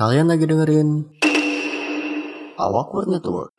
Kalian 0.00 0.32
lagi 0.32 0.48
dengerin 0.48 1.04
Awkward 2.56 3.12
Network. 3.12 3.52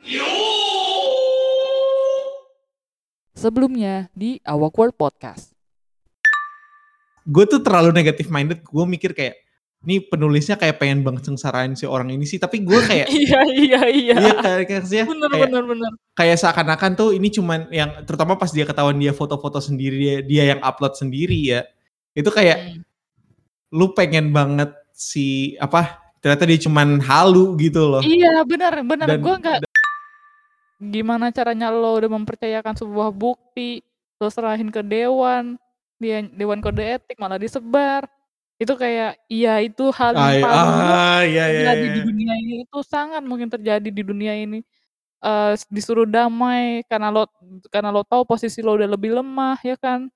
Sebelumnya 3.33 4.09
di 4.13 4.41
Awkward 4.41 4.93
Podcast. 4.93 5.53
gue 7.21 7.45
tuh 7.45 7.61
terlalu 7.61 7.93
negatif 7.93 8.33
minded 8.33 8.65
gue 8.65 8.85
mikir 8.89 9.13
kayak 9.13 9.37
ini 9.85 10.01
penulisnya 10.01 10.57
kayak 10.57 10.81
pengen 10.81 11.05
banget 11.05 11.29
sengsarain 11.29 11.77
si 11.77 11.85
orang 11.85 12.09
ini 12.09 12.25
sih 12.25 12.41
tapi 12.41 12.65
gue 12.65 12.81
kayak 12.89 13.13
Iya 13.13 13.41
iya 13.45 13.81
iya. 13.93 14.15
iya 14.17 14.33
kayak 14.41 14.65
kayak, 14.65 14.83
kayak, 14.89 15.05
Bener 15.05 15.29
kayak, 15.29 15.45
bener 15.45 15.63
bener. 15.69 15.91
kayak 16.17 16.41
seakan-akan 16.41 16.97
tuh 16.97 17.13
ini 17.13 17.29
cuman 17.29 17.69
yang 17.69 17.93
terutama 18.09 18.41
pas 18.41 18.49
dia 18.49 18.65
ketahuan 18.65 18.97
dia 18.97 19.13
foto-foto 19.13 19.61
sendiri 19.61 19.93
dia, 20.01 20.15
dia 20.25 20.43
yang 20.57 20.65
upload 20.65 20.97
sendiri 20.97 21.37
ya 21.45 21.61
itu 22.17 22.25
kayak 22.33 22.57
Hmm. 22.73 22.81
lu 23.69 23.93
pengen 23.93 24.33
banget 24.33 24.73
si 24.89 25.53
apa 25.61 26.00
ternyata 26.21 26.45
dia 26.45 26.59
cuman 26.61 27.01
halu 27.01 27.57
gitu 27.57 27.81
loh 27.89 28.01
Iya 28.05 28.45
bener. 28.45 28.85
Dan- 28.85 29.19
Gue 29.19 29.35
nggak. 29.41 29.59
Gimana 30.81 31.29
caranya 31.29 31.69
lo 31.69 31.97
udah 31.97 32.09
mempercayakan 32.09 32.73
sebuah 32.73 33.13
bukti, 33.13 33.85
lo 34.17 34.29
serahin 34.29 34.73
ke 34.73 34.81
dewan, 34.81 35.57
dia 36.01 36.25
dewan 36.25 36.57
kode 36.57 36.81
etik 36.81 37.17
malah 37.21 37.37
disebar. 37.37 38.09
Itu 38.57 38.77
kayak 38.77 39.17
iya 39.29 39.61
itu 39.61 39.89
hal 39.89 40.13
yang 40.13 40.45
paling 40.45 40.69
ah 40.69 41.21
iya 41.25 41.45
iya 41.49 41.73
terjadi 41.73 41.85
di 41.85 41.97
iya. 41.97 42.05
dunia 42.05 42.33
ini 42.37 42.53
itu 42.61 42.79
sangat 42.85 43.21
mungkin 43.25 43.49
terjadi 43.49 43.89
di 43.89 44.03
dunia 44.05 44.37
ini 44.37 44.61
eh 45.21 45.53
disuruh 45.69 46.05
damai 46.05 46.85
karena 46.85 47.09
lo 47.09 47.25
karena 47.73 47.89
lo 47.89 48.05
tahu 48.05 48.21
posisi 48.21 48.61
lo 48.61 48.77
udah 48.77 48.89
lebih 48.89 49.17
lemah 49.17 49.57
ya 49.65 49.73
kan 49.77 50.09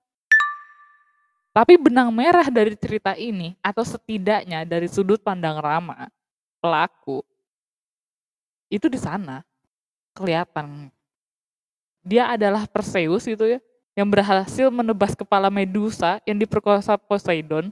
tapi 1.55 1.80
benang 1.80 2.12
merah 2.12 2.52
dari 2.52 2.76
cerita 2.76 3.16
ini 3.16 3.55
atau 3.63 3.88
setidaknya 3.88 4.68
dari 4.68 4.91
sudut 4.91 5.23
pandang 5.23 5.55
Rama 5.55 6.12
pelaku 6.59 7.23
itu 8.68 8.91
di 8.91 9.00
sana 9.00 9.40
kelihatan 10.12 10.91
dia 12.04 12.27
adalah 12.27 12.68
Perseus 12.68 13.24
gitu 13.24 13.48
ya 13.48 13.63
yang 13.96 14.12
berhasil 14.12 14.68
menebas 14.68 15.15
kepala 15.15 15.48
Medusa 15.48 16.20
yang 16.27 16.35
diperkosa 16.35 16.99
Poseidon 16.99 17.71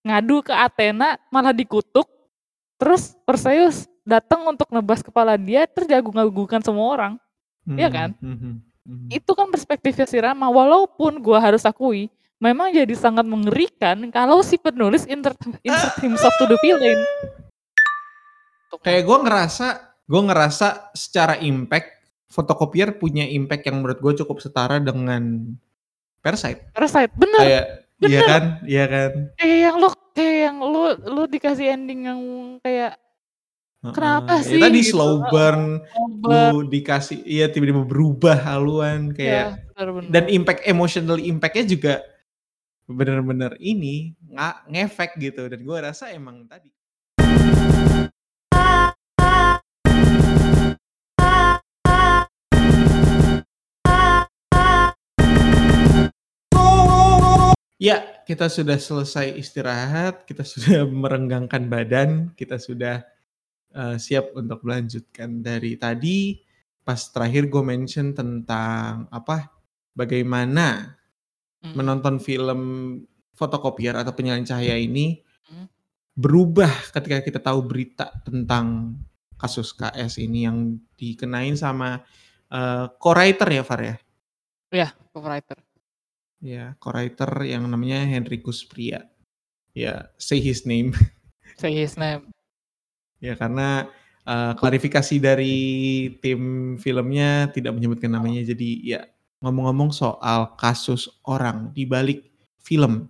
ngadu 0.00 0.40
ke 0.40 0.56
Athena 0.56 1.20
malah 1.28 1.52
dikutuk 1.52 2.08
terus 2.80 3.12
Perseus 3.28 3.84
datang 4.08 4.40
untuk 4.48 4.72
nebas 4.72 5.04
kepala 5.04 5.36
dia 5.36 5.68
terus 5.68 5.84
jagung-jagungan 5.84 6.64
semua 6.64 6.88
orang 6.88 7.14
Iya 7.76 7.88
kan? 7.92 8.10
Mhm, 8.16 8.32
mhm, 8.32 8.52
mhm. 8.88 9.06
itu 9.12 9.30
kan 9.36 9.52
perspektifnya 9.52 10.08
si 10.08 10.16
Rama 10.16 10.48
walaupun 10.48 11.20
gua 11.20 11.36
harus 11.36 11.60
akui 11.68 12.08
memang 12.38 12.70
jadi 12.70 12.94
sangat 12.94 13.26
mengerikan 13.26 13.98
kalau 14.14 14.42
si 14.46 14.54
penulis 14.58 15.02
insert, 15.10 15.38
insert 15.66 15.96
himself 15.98 16.34
to 16.38 16.46
the 16.46 16.58
villain 16.62 16.98
kayak 18.78 19.02
gue 19.02 19.18
ngerasa 19.26 19.66
gue 20.06 20.22
ngerasa 20.22 20.94
secara 20.94 21.34
impact 21.42 21.98
fotokopier 22.30 22.94
punya 22.94 23.26
impact 23.26 23.66
yang 23.66 23.82
menurut 23.82 23.98
gue 23.98 24.22
cukup 24.22 24.38
setara 24.38 24.78
dengan 24.78 25.50
Parasite 26.22 26.70
Parasite 26.70 27.10
bener 27.18 27.40
kayak 27.42 27.64
iya 28.06 28.20
bener. 28.22 28.28
kan 28.30 28.42
iya 28.62 28.84
kan 28.86 29.10
kayak 29.34 29.58
yang 29.58 29.76
lu 29.82 29.88
kayak 30.14 30.36
yang 30.46 30.56
lu 30.62 30.82
lu 31.10 31.22
dikasih 31.26 31.66
ending 31.74 32.00
yang 32.06 32.20
kayak 32.62 32.94
Kenapa 33.78 34.42
Heeh. 34.42 34.46
sih 34.46 34.58
ya 34.58 34.66
tadi 34.66 34.82
gitu? 34.82 34.90
slow 34.90 35.22
burn 35.30 35.78
obat 35.94 36.50
lu 36.50 36.66
dikasih 36.66 37.22
iya 37.22 37.46
tiba-tiba 37.46 37.86
berubah 37.86 38.34
haluan 38.34 39.14
ya 39.14 39.14
kayak 39.14 39.46
bener-bener. 39.78 40.10
dan 40.10 40.24
impact 40.34 40.62
emotional 40.66 41.18
impactnya 41.22 41.64
juga 41.66 41.94
bener-bener 42.88 43.52
ini 43.60 44.16
nggak 44.32 44.56
ngefek 44.72 45.20
gitu 45.20 45.44
dan 45.44 45.60
gue 45.60 45.76
rasa 45.76 46.08
emang 46.08 46.48
tadi 46.48 46.72
Ya, 57.78 58.02
kita 58.26 58.50
sudah 58.50 58.74
selesai 58.74 59.38
istirahat, 59.38 60.26
kita 60.26 60.42
sudah 60.42 60.82
merenggangkan 61.06 61.70
badan, 61.70 62.34
kita 62.34 62.58
sudah 62.58 63.06
eh, 63.70 63.96
siap 64.02 64.34
untuk 64.34 64.66
melanjutkan 64.66 65.46
dari 65.46 65.78
tadi. 65.78 66.42
Pas 66.82 66.98
terakhir 66.98 67.46
gue 67.46 67.62
mention 67.62 68.18
tentang 68.18 69.06
apa, 69.14 69.54
bagaimana 69.94 70.97
Hmm. 71.58 71.74
menonton 71.74 72.22
film 72.22 72.60
fotokopier 73.34 73.94
atau 73.98 74.14
penyalin 74.14 74.46
cahaya 74.46 74.78
ini 74.78 75.22
Hmm. 75.48 75.64
berubah 76.12 76.68
ketika 76.92 77.24
kita 77.24 77.40
tahu 77.40 77.64
berita 77.64 78.12
tentang 78.22 78.94
kasus 79.40 79.72
KS 79.72 80.20
ini 80.20 80.44
yang 80.44 80.76
dikenain 80.94 81.56
sama 81.56 82.04
eh, 82.48 82.86
co-writer 83.00 83.48
ya 83.48 83.62
Far 83.64 83.80
ya? 83.82 83.96
ya 84.70 84.88
copywriter 85.12 85.58
Ya, 86.38 86.78
co-writer 86.78 87.26
yang 87.42 87.66
namanya 87.66 88.06
Henrikus 88.06 88.62
Pria. 88.62 89.10
Ya, 89.74 90.06
say 90.22 90.38
his 90.38 90.62
name. 90.62 90.94
say 91.58 91.74
his 91.74 91.98
name 91.98 92.30
ya, 93.18 93.34
karena 93.34 93.90
eh, 94.22 94.52
klarifikasi 94.54 95.18
dari 95.18 95.56
tim 96.22 96.40
filmnya 96.78 97.50
tidak 97.50 97.74
menyebutkan 97.74 98.14
namanya. 98.14 98.46
Jadi 98.46 98.86
ya, 98.86 99.02
ngomong-ngomong 99.42 99.90
soal 99.94 100.54
kasus 100.58 101.08
orang 101.26 101.70
di 101.74 101.84
balik 101.86 102.26
film. 102.62 103.08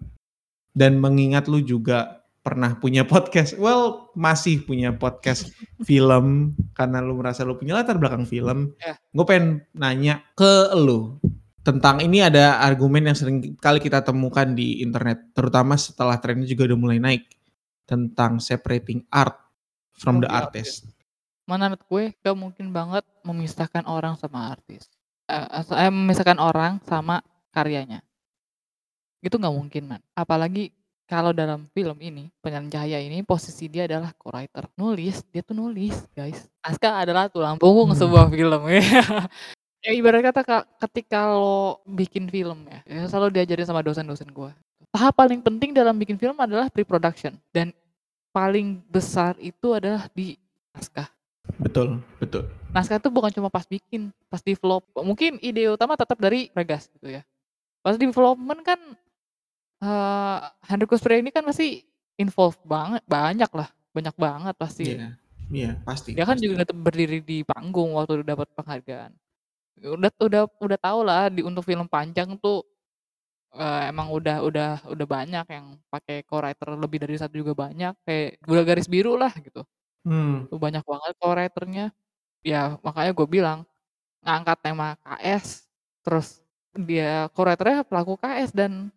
Dan 0.72 1.02
mengingat 1.02 1.50
lu 1.50 1.58
juga 1.64 2.22
pernah 2.44 2.78
punya 2.78 3.02
podcast. 3.02 3.58
Well, 3.58 4.12
masih 4.14 4.62
punya 4.64 4.94
podcast 4.94 5.50
film. 5.88 6.54
Karena 6.72 7.02
lu 7.02 7.18
merasa 7.18 7.42
lu 7.42 7.58
punya 7.58 7.76
latar 7.76 7.98
belakang 7.98 8.24
film. 8.24 8.72
Ya. 8.80 8.94
Gue 9.10 9.24
pengen 9.26 9.66
nanya 9.74 10.22
ke 10.38 10.70
lu 10.78 11.18
tentang 11.66 12.00
ini 12.00 12.24
ada 12.24 12.64
argumen 12.64 13.04
yang 13.12 13.16
sering 13.18 13.58
kali 13.60 13.76
kita 13.76 14.00
temukan 14.00 14.56
di 14.56 14.80
internet, 14.80 15.36
terutama 15.36 15.76
setelah 15.76 16.16
trennya 16.16 16.48
juga 16.48 16.64
udah 16.72 16.78
mulai 16.80 16.96
naik 16.96 17.28
tentang 17.84 18.40
separating 18.40 19.04
art 19.12 19.36
from 19.92 20.16
From 20.16 20.24
the 20.24 20.28
the 20.28 20.32
artist. 20.32 20.88
menurut 21.48 21.80
gue 21.88 22.12
gak 22.20 22.36
mungkin 22.36 22.72
banget 22.72 23.04
memisahkan 23.24 23.84
orang 23.88 24.16
sama 24.20 24.52
artis 24.52 24.88
Eh, 25.28 25.46
eh, 25.60 25.92
memisahkan 25.92 26.40
orang 26.40 26.80
sama 26.88 27.20
karyanya. 27.52 28.00
Itu 29.20 29.36
nggak 29.36 29.54
mungkin 29.54 29.82
man 29.84 30.00
apalagi 30.16 30.72
kalau 31.08 31.32
dalam 31.32 31.68
film 31.72 31.96
ini 32.00 32.28
penyalin 32.40 32.68
cahaya 32.68 33.00
ini 33.00 33.20
posisi 33.24 33.68
dia 33.68 33.84
adalah 33.84 34.12
co-writer. 34.16 34.68
Nulis 34.76 35.24
dia 35.28 35.44
tuh 35.44 35.56
nulis 35.56 35.96
guys. 36.16 36.48
Aska 36.64 37.04
adalah 37.04 37.28
tulang 37.28 37.60
punggung 37.60 37.92
Hmm. 37.92 38.00
sebuah 38.00 38.28
film 38.32 38.62
ya. 38.72 38.80
Ibarat 39.88 40.20
kata 40.32 40.42
Kak, 40.44 40.64
ketika 40.84 41.32
lo 41.32 41.80
bikin 41.88 42.28
film 42.28 42.66
ya, 42.68 42.82
ya 42.84 43.08
selalu 43.08 43.40
diajarin 43.40 43.64
sama 43.64 43.80
dosen-dosen 43.80 44.28
gua. 44.34 44.52
Tahap 44.92 45.16
paling 45.16 45.40
penting 45.40 45.72
dalam 45.72 45.96
bikin 45.96 46.20
film 46.20 46.36
adalah 46.36 46.68
pre-production. 46.68 47.36
Dan 47.54 47.72
paling 48.34 48.84
besar 48.92 49.32
itu 49.40 49.72
adalah 49.72 50.04
di 50.12 50.36
naskah 50.76 51.08
Betul, 51.56 52.04
betul. 52.20 52.44
Naskah 52.74 53.00
itu 53.00 53.08
bukan 53.08 53.32
cuma 53.32 53.48
pas 53.48 53.64
bikin, 53.64 54.12
pas 54.28 54.40
develop. 54.44 54.84
Mungkin 54.94 55.40
ide 55.40 55.72
utama 55.72 55.96
tetap 55.96 56.18
dari 56.20 56.52
Regas 56.52 56.88
gitu 56.92 57.20
ya. 57.20 57.22
Pas 57.82 57.96
development 57.96 58.60
kan 58.66 58.80
eh 59.78 60.38
Henry 60.66 60.86
Kuspria 60.90 61.22
ini 61.22 61.30
kan 61.30 61.46
pasti 61.46 61.86
involve 62.18 62.58
banget, 62.66 63.02
banyak 63.06 63.50
lah, 63.54 63.68
banyak 63.94 64.14
banget 64.18 64.54
pasti. 64.58 64.84
Iya, 64.98 65.08
iya 65.54 65.70
pasti. 65.86 66.10
Dia 66.18 66.26
kan 66.26 66.36
pasti. 66.36 66.44
juga 66.50 66.54
tetap 66.66 66.76
berdiri 66.82 67.18
di 67.22 67.38
panggung 67.46 67.94
waktu 67.94 68.26
dapat 68.26 68.48
penghargaan. 68.58 69.12
Udah 69.78 70.10
udah 70.18 70.42
udah 70.58 70.78
tau 70.82 71.00
lah 71.06 71.30
di 71.30 71.40
untuk 71.46 71.62
film 71.62 71.86
panjang 71.86 72.34
tuh 72.42 72.66
eh, 73.54 73.82
emang 73.90 74.10
udah 74.12 74.42
udah 74.44 74.70
udah 74.90 75.06
banyak 75.06 75.46
yang 75.48 75.66
pakai 75.88 76.26
co-writer 76.26 76.68
lebih 76.76 76.98
dari 77.04 77.14
satu 77.16 77.34
juga 77.38 77.54
banyak 77.54 77.94
kayak 78.06 78.42
Gula 78.44 78.62
Garis 78.66 78.88
Biru 78.90 79.14
lah 79.16 79.32
gitu. 79.38 79.62
Hmm, 80.06 80.46
Tuh 80.50 80.58
banyak 80.58 80.82
banget 80.82 81.12
co-writernya. 81.22 81.86
Ya 82.40 82.78
makanya 82.80 83.12
gue 83.12 83.26
bilang 83.26 83.66
ngangkat 84.20 84.58
tema 84.60 84.94
KS 84.98 85.66
terus 86.00 86.40
dia 86.72 87.26
co-writernya 87.32 87.82
pelaku 87.82 88.14
KS 88.14 88.50
dan 88.52 88.88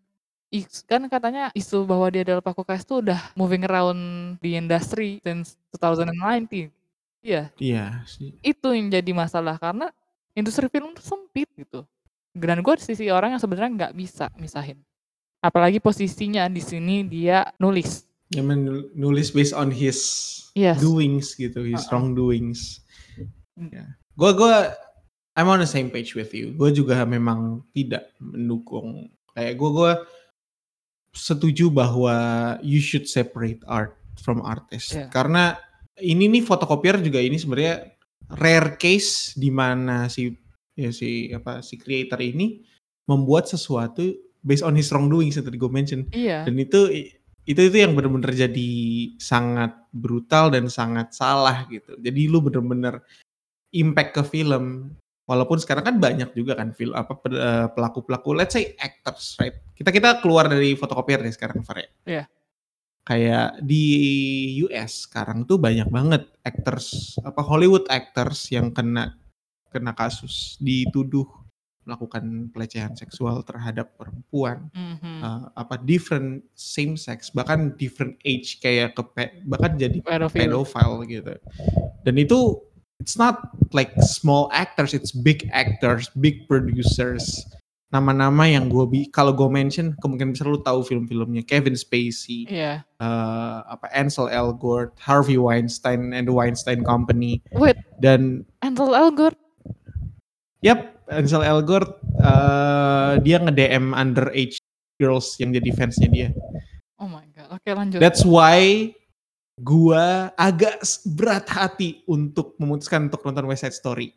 is- 0.47 0.83
kan 0.83 1.01
katanya 1.07 1.49
isu 1.51 1.83
bahwa 1.83 2.07
dia 2.07 2.21
adalah 2.21 2.41
pelaku 2.41 2.61
KS 2.61 2.83
tuh 2.83 2.97
udah 3.01 3.19
moving 3.33 3.63
around 3.63 3.97
the 4.39 4.55
industry 4.55 5.17
since 5.19 5.57
2019. 5.73 6.69
Iya, 7.21 7.53
iya 7.61 8.01
sih. 8.09 8.33
itu 8.41 8.67
yang 8.73 8.89
jadi 8.89 9.11
masalah 9.13 9.53
karena 9.55 9.93
industri 10.33 10.65
film 10.67 10.89
tuh 10.91 11.05
sempit 11.05 11.45
gitu. 11.53 11.85
Dan 12.33 12.59
gue 12.59 12.73
di 12.73 12.83
sisi 12.83 13.13
orang 13.13 13.35
yang 13.35 13.41
sebenarnya 13.41 13.69
nggak 13.77 13.93
bisa 13.93 14.25
misahin. 14.35 14.81
Apalagi 15.37 15.77
posisinya 15.77 16.45
di 16.47 16.61
sini 16.61 17.05
dia 17.05 17.45
nulis. 17.57 18.09
Ya 18.29 18.41
men- 18.41 18.89
nulis 18.93 19.29
based 19.29 19.53
on 19.53 19.69
his 19.69 19.99
Yes. 20.51 20.81
doings 20.81 21.31
gitu, 21.31 21.61
his 21.61 21.85
Uh-uh. 21.85 21.95
wrongdoings. 21.95 22.80
Ya. 23.69 23.85
Gua 24.17 24.31
gua 24.33 24.55
I'm 25.37 25.47
on 25.47 25.63
the 25.63 25.69
same 25.69 25.87
page 25.87 26.11
with 26.11 26.35
you. 26.35 26.51
Gue 26.51 26.75
juga 26.75 27.07
memang 27.07 27.63
tidak 27.71 28.11
mendukung 28.19 29.07
kayak 29.31 29.55
gue 29.55 29.69
gue 29.71 29.91
setuju 31.15 31.71
bahwa 31.71 32.15
you 32.59 32.79
should 32.83 33.07
separate 33.07 33.59
art 33.67 33.95
from 34.19 34.43
artist 34.43 34.91
Iya. 34.95 35.07
karena 35.07 35.55
ini 35.99 36.27
nih 36.27 36.43
fotokopier 36.43 36.99
juga 36.99 37.19
ini 37.19 37.35
sebenarnya 37.39 37.95
rare 38.39 38.75
case 38.75 39.35
di 39.35 39.51
mana 39.51 40.07
si 40.07 40.31
ya 40.75 40.91
si 40.91 41.31
apa 41.31 41.59
si 41.63 41.75
creator 41.75 42.19
ini 42.19 42.63
membuat 43.07 43.47
sesuatu 43.47 44.15
based 44.39 44.63
on 44.63 44.75
his 44.75 44.91
wrongdoing 44.91 45.31
yang 45.31 45.43
tadi 45.43 45.59
gue 45.59 45.71
mention 45.71 46.01
Iya. 46.11 46.43
dan 46.47 46.55
itu 46.59 46.91
itu 47.49 47.61
itu 47.73 47.77
yang 47.81 47.97
benar-benar 47.97 48.31
jadi 48.33 48.69
sangat 49.17 49.73
brutal 49.89 50.53
dan 50.53 50.69
sangat 50.69 51.11
salah 51.15 51.65
gitu 51.67 51.97
jadi 51.97 52.29
lu 52.29 52.45
bener-bener 52.45 53.01
impact 53.73 54.21
ke 54.21 54.23
film 54.27 54.93
walaupun 55.25 55.57
sekarang 55.57 55.85
kan 55.87 55.95
banyak 55.97 56.29
juga 56.37 56.59
kan 56.59 56.75
film 56.75 56.93
apa 56.93 57.17
eh, 57.31 57.67
pelaku-pelaku 57.73 58.37
let's 58.37 58.53
say 58.53 58.77
actors 58.77 59.39
right 59.41 59.57
kita 59.73 59.89
kita 59.89 60.09
keluar 60.21 60.45
dari 60.45 60.77
fotokopier 60.77 61.23
deh 61.23 61.33
sekarang 61.33 61.65
Far 61.65 61.81
ya. 61.81 61.89
Iya. 62.05 62.23
kayak 63.01 63.65
di 63.65 63.85
US 64.69 65.09
sekarang 65.09 65.49
tuh 65.49 65.57
banyak 65.57 65.89
banget 65.89 66.29
actors 66.45 67.17
apa 67.25 67.41
Hollywood 67.41 67.89
actors 67.89 68.53
yang 68.53 68.69
kena 68.69 69.17
kena 69.73 69.97
kasus 69.97 70.61
dituduh 70.61 71.25
melakukan 71.81 72.23
pelecehan 72.49 72.93
seksual 72.93 73.41
terhadap 73.41 73.93
perempuan 73.95 74.69
Mhm. 74.71 75.19
uh, 75.19 75.43
apa 75.53 75.77
different 75.77 76.45
same 76.53 76.93
sex 76.93 77.29
bahkan 77.29 77.73
different 77.75 78.15
age 78.21 78.57
kayak 78.57 78.93
ke 78.93 79.01
bahkan 79.43 79.75
jadi 79.75 79.97
Pedofil. 79.99 80.45
pedophile 80.45 80.97
gitu 81.05 81.33
dan 82.01 82.15
itu 82.15 82.61
it's 82.97 83.17
not 83.17 83.41
like 83.73 83.89
small 83.99 84.45
actors 84.51 84.93
it's 84.93 85.09
big 85.09 85.49
actors 85.49 86.07
big 86.13 86.45
producers 86.45 87.49
nama-nama 87.91 88.47
yang 88.47 88.71
gue 88.71 88.85
bi 88.87 89.01
kalau 89.05 89.35
gue 89.35 89.49
mention 89.49 89.91
kemungkinan 89.99 90.31
besar 90.31 90.47
lu 90.47 90.63
tahu 90.63 90.79
film-filmnya 90.79 91.43
Kevin 91.43 91.75
Spacey 91.75 92.47
Iya. 92.47 92.87
uh, 93.03 93.67
apa 93.67 93.91
Ansel 93.91 94.31
Elgort 94.31 94.95
Harvey 94.95 95.35
Weinstein 95.35 96.15
and 96.15 96.23
the 96.23 96.31
Weinstein 96.31 96.85
Company 96.85 97.43
Wait, 97.51 97.75
dan 97.99 98.47
Ansel 98.63 98.95
Elgort. 98.95 99.35
Yap, 100.61 100.90
Ansel 101.09 101.41
Elgort 101.41 101.97
uh, 102.21 103.17
dia 103.23 103.41
nge-DM 103.41 103.95
underage 103.95 104.61
girls 105.01 105.33
yang 105.41 105.49
jadi 105.55 105.69
fansnya 105.73 106.09
dia. 106.11 106.29
Oh 107.01 107.09
my 107.09 107.25
god. 107.33 107.49
Oke, 107.57 107.69
lanjut. 107.73 107.97
That's 107.97 108.21
why 108.21 108.91
gua 109.57 110.29
agak 110.37 110.85
berat 111.17 111.49
hati 111.49 112.05
untuk 112.05 112.53
memutuskan 112.61 113.09
untuk 113.09 113.25
nonton 113.25 113.49
West 113.49 113.65
Side 113.65 113.73
Story. 113.75 114.13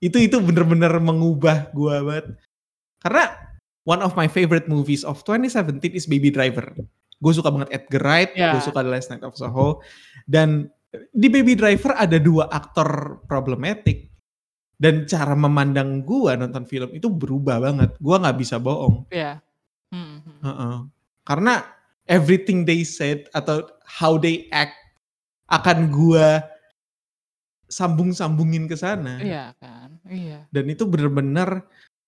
Itu 0.00 0.18
itu 0.18 0.40
bener-bener 0.40 0.96
mengubah 0.98 1.68
gua 1.76 2.00
banget. 2.00 2.40
Karena 3.02 3.24
one 3.82 4.00
of 4.02 4.14
my 4.14 4.30
favorite 4.30 4.70
movies 4.70 5.02
of 5.02 5.20
2017 5.26 5.92
is 5.92 6.06
Baby 6.06 6.30
Driver. 6.30 6.70
Gue 7.22 7.32
suka 7.34 7.54
banget 7.54 7.70
Edgar 7.70 8.02
Wright, 8.02 8.30
Ya. 8.34 8.50
gue 8.54 8.62
suka 8.62 8.82
The 8.82 8.90
Last 8.90 9.10
Night 9.14 9.22
of 9.22 9.38
Soho. 9.38 9.82
Dan 10.26 10.70
di 11.14 11.30
Baby 11.30 11.54
Driver 11.54 11.94
ada 11.94 12.18
dua 12.18 12.50
aktor 12.50 13.22
problematik. 13.26 14.11
Dan 14.82 15.06
cara 15.06 15.38
memandang 15.38 16.02
gua 16.02 16.34
nonton 16.34 16.66
film 16.66 16.90
itu 16.90 17.06
berubah 17.06 17.62
banget. 17.62 17.94
Gua 18.02 18.18
nggak 18.18 18.38
bisa 18.42 18.58
bohong. 18.58 19.06
Iya. 19.14 19.38
Mhm. 19.94 20.42
Heeh. 20.42 20.76
Karena 21.22 21.62
everything 22.10 22.66
they 22.66 22.82
said 22.82 23.30
atau 23.30 23.62
how 23.86 24.18
they 24.18 24.50
act 24.50 24.74
akan 25.46 25.86
gua 25.94 26.42
sambung-sambungin 27.70 28.66
ke 28.66 28.74
sana. 28.74 29.22
Iya 29.22 29.54
kan? 29.62 30.02
Iya. 30.10 30.50
Dan 30.50 30.66
itu 30.66 30.82
benar-benar 30.84 31.62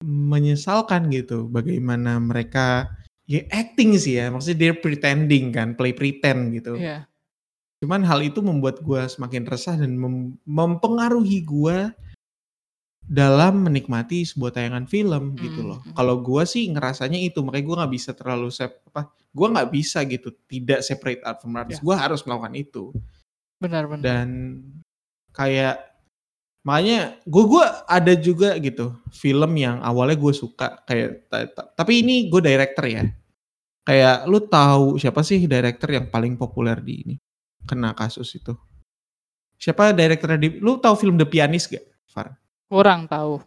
menyesalkan 0.05 1.09
gitu 1.09 1.49
bagaimana 1.49 2.20
mereka 2.20 2.91
ya 3.25 3.41
acting 3.49 3.97
sih 3.97 4.20
ya 4.20 4.29
maksudnya 4.29 4.59
they're 4.61 4.77
pretending 4.85 5.49
kan 5.49 5.73
play 5.73 5.97
pretend 5.97 6.53
gitu 6.53 6.77
Iya. 6.77 7.09
cuman 7.81 8.05
hal 8.05 8.20
itu 8.20 8.44
membuat 8.44 8.85
gua 8.85 9.09
semakin 9.09 9.49
resah 9.49 9.81
dan 9.81 9.97
mem- 9.97 10.37
mempengaruhi 10.44 11.41
gua 11.49 11.88
dalam 13.05 13.69
menikmati 13.69 14.25
sebuah 14.25 14.51
tayangan 14.51 14.89
film 14.89 15.37
gitu 15.37 15.61
loh 15.61 15.81
Mhm. 15.85 15.93
kalau 15.93 16.25
gua 16.25 16.43
sih 16.45 16.67
ngerasanya 16.69 17.21
itu 17.21 17.45
makanya 17.45 17.65
gua 17.65 17.77
nggak 17.85 17.93
bisa 17.93 18.11
terlalu 18.17 18.49
sep 18.49 18.81
apa 18.89 19.06
gua 19.31 19.49
nggak 19.53 19.71
bisa 19.71 20.01
gitu 20.05 20.33
tidak 20.49 20.81
separate 20.81 21.21
art 21.21 21.39
from 21.39 21.53
artist 21.55 21.81
Ya. 21.81 21.85
gua 21.85 21.97
harus 22.01 22.25
melakukan 22.25 22.55
itu 22.55 22.85
Benar-benar. 23.61 24.01
dan 24.03 24.29
kayak 25.31 25.77
makanya 26.65 27.21
gue 27.23 27.45
gua 27.45 27.85
ada 27.85 28.17
juga 28.17 28.56
gitu 28.56 28.97
film 29.12 29.53
yang 29.53 29.85
awalnya 29.85 30.17
gue 30.17 30.33
suka 30.33 30.81
kayak 30.89 31.29
ta- 31.29 31.51
ta- 31.53 31.69
tapi 31.77 32.01
ini 32.01 32.33
gue 32.33 32.41
director 32.41 32.89
ya 32.89 33.05
kayak 33.85 34.25
lu 34.25 34.41
tahu 34.41 34.97
siapa 34.97 35.21
sih 35.21 35.45
director 35.45 35.93
yang 35.93 36.09
paling 36.09 36.41
populer 36.41 36.81
di 36.81 36.95
ini 37.05 37.15
kena 37.69 37.93
kasus 37.93 38.33
itu 38.33 38.56
siapa 39.61 39.93
director 39.93 40.41
di 40.41 40.56
lu 40.56 40.81
tahu 40.81 40.97
film 40.97 41.21
The 41.21 41.29
Pianist 41.29 41.69
gak 41.69 41.85
Far 42.09 42.33
Kurang 42.67 43.05
tahu. 43.05 43.39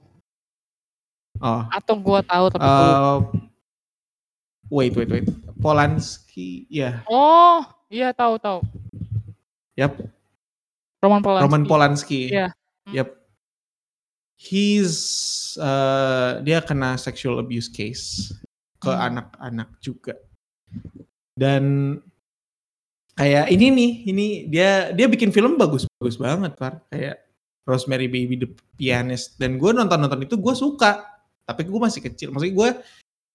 oh 1.38 1.62
Atau 1.69 1.96
gua 1.98 2.22
tahu 2.22 2.50
tapi 2.50 2.64
lupa. 2.64 2.86
uh, 2.88 3.19
wait 4.68 4.94
wait 4.94 5.08
wait 5.08 5.28
Polanski 5.58 6.66
ya 6.68 7.02
Oh, 7.06 7.62
iya 7.88 8.10
tahu 8.10 8.38
tahu. 8.38 8.60
yap 9.74 9.94
Roman 10.98 11.22
Polanski. 11.22 11.44
Roman 11.44 11.64
Polanski 11.64 12.22
Iya. 12.31 12.48
Hmm. 12.84 12.94
Yep. 12.96 13.10
He's 14.36 14.96
uh, 15.58 16.42
dia 16.42 16.62
kena 16.62 16.94
sexual 16.96 17.38
abuse 17.38 17.68
case 17.68 18.34
ke 18.78 18.88
Hmm. 18.88 19.02
anak-anak 19.14 19.69
juga. 19.78 20.14
Dan 21.34 21.98
kayak 23.14 23.50
ini 23.50 23.66
nih, 23.68 23.92
ini 24.08 24.28
dia 24.46 24.90
dia 24.90 25.06
bikin 25.06 25.30
film 25.30 25.54
bagus-bagus 25.54 26.16
banget, 26.16 26.54
Par. 26.54 26.86
Kayak 26.88 27.26
Rosemary 27.68 28.08
Baby 28.08 28.40
the 28.40 28.50
Pianist 28.80 29.36
dan 29.36 29.60
gue 29.60 29.72
nonton-nonton 29.75 30.24
itu 30.24 30.40
gue 30.40 30.56
suka. 30.56 31.04
Tapi 31.44 31.68
gue 31.68 31.80
masih 31.80 32.00
kecil. 32.04 32.31
Maksudnya 32.31 32.56
gue 32.56 32.69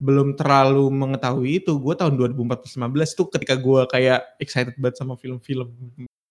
belum 0.01 0.35
terlalu 0.35 0.89
mengetahui 0.89 1.61
itu. 1.61 1.77
Gue 1.77 1.93
tahun 1.93 2.17
2014-15 2.17 3.19
tuh 3.19 3.27
ketika 3.29 3.55
gue 3.61 3.81
kayak 3.93 4.21
excited 4.41 4.75
banget 4.81 5.01
sama 5.01 5.21
film-film 5.21 5.69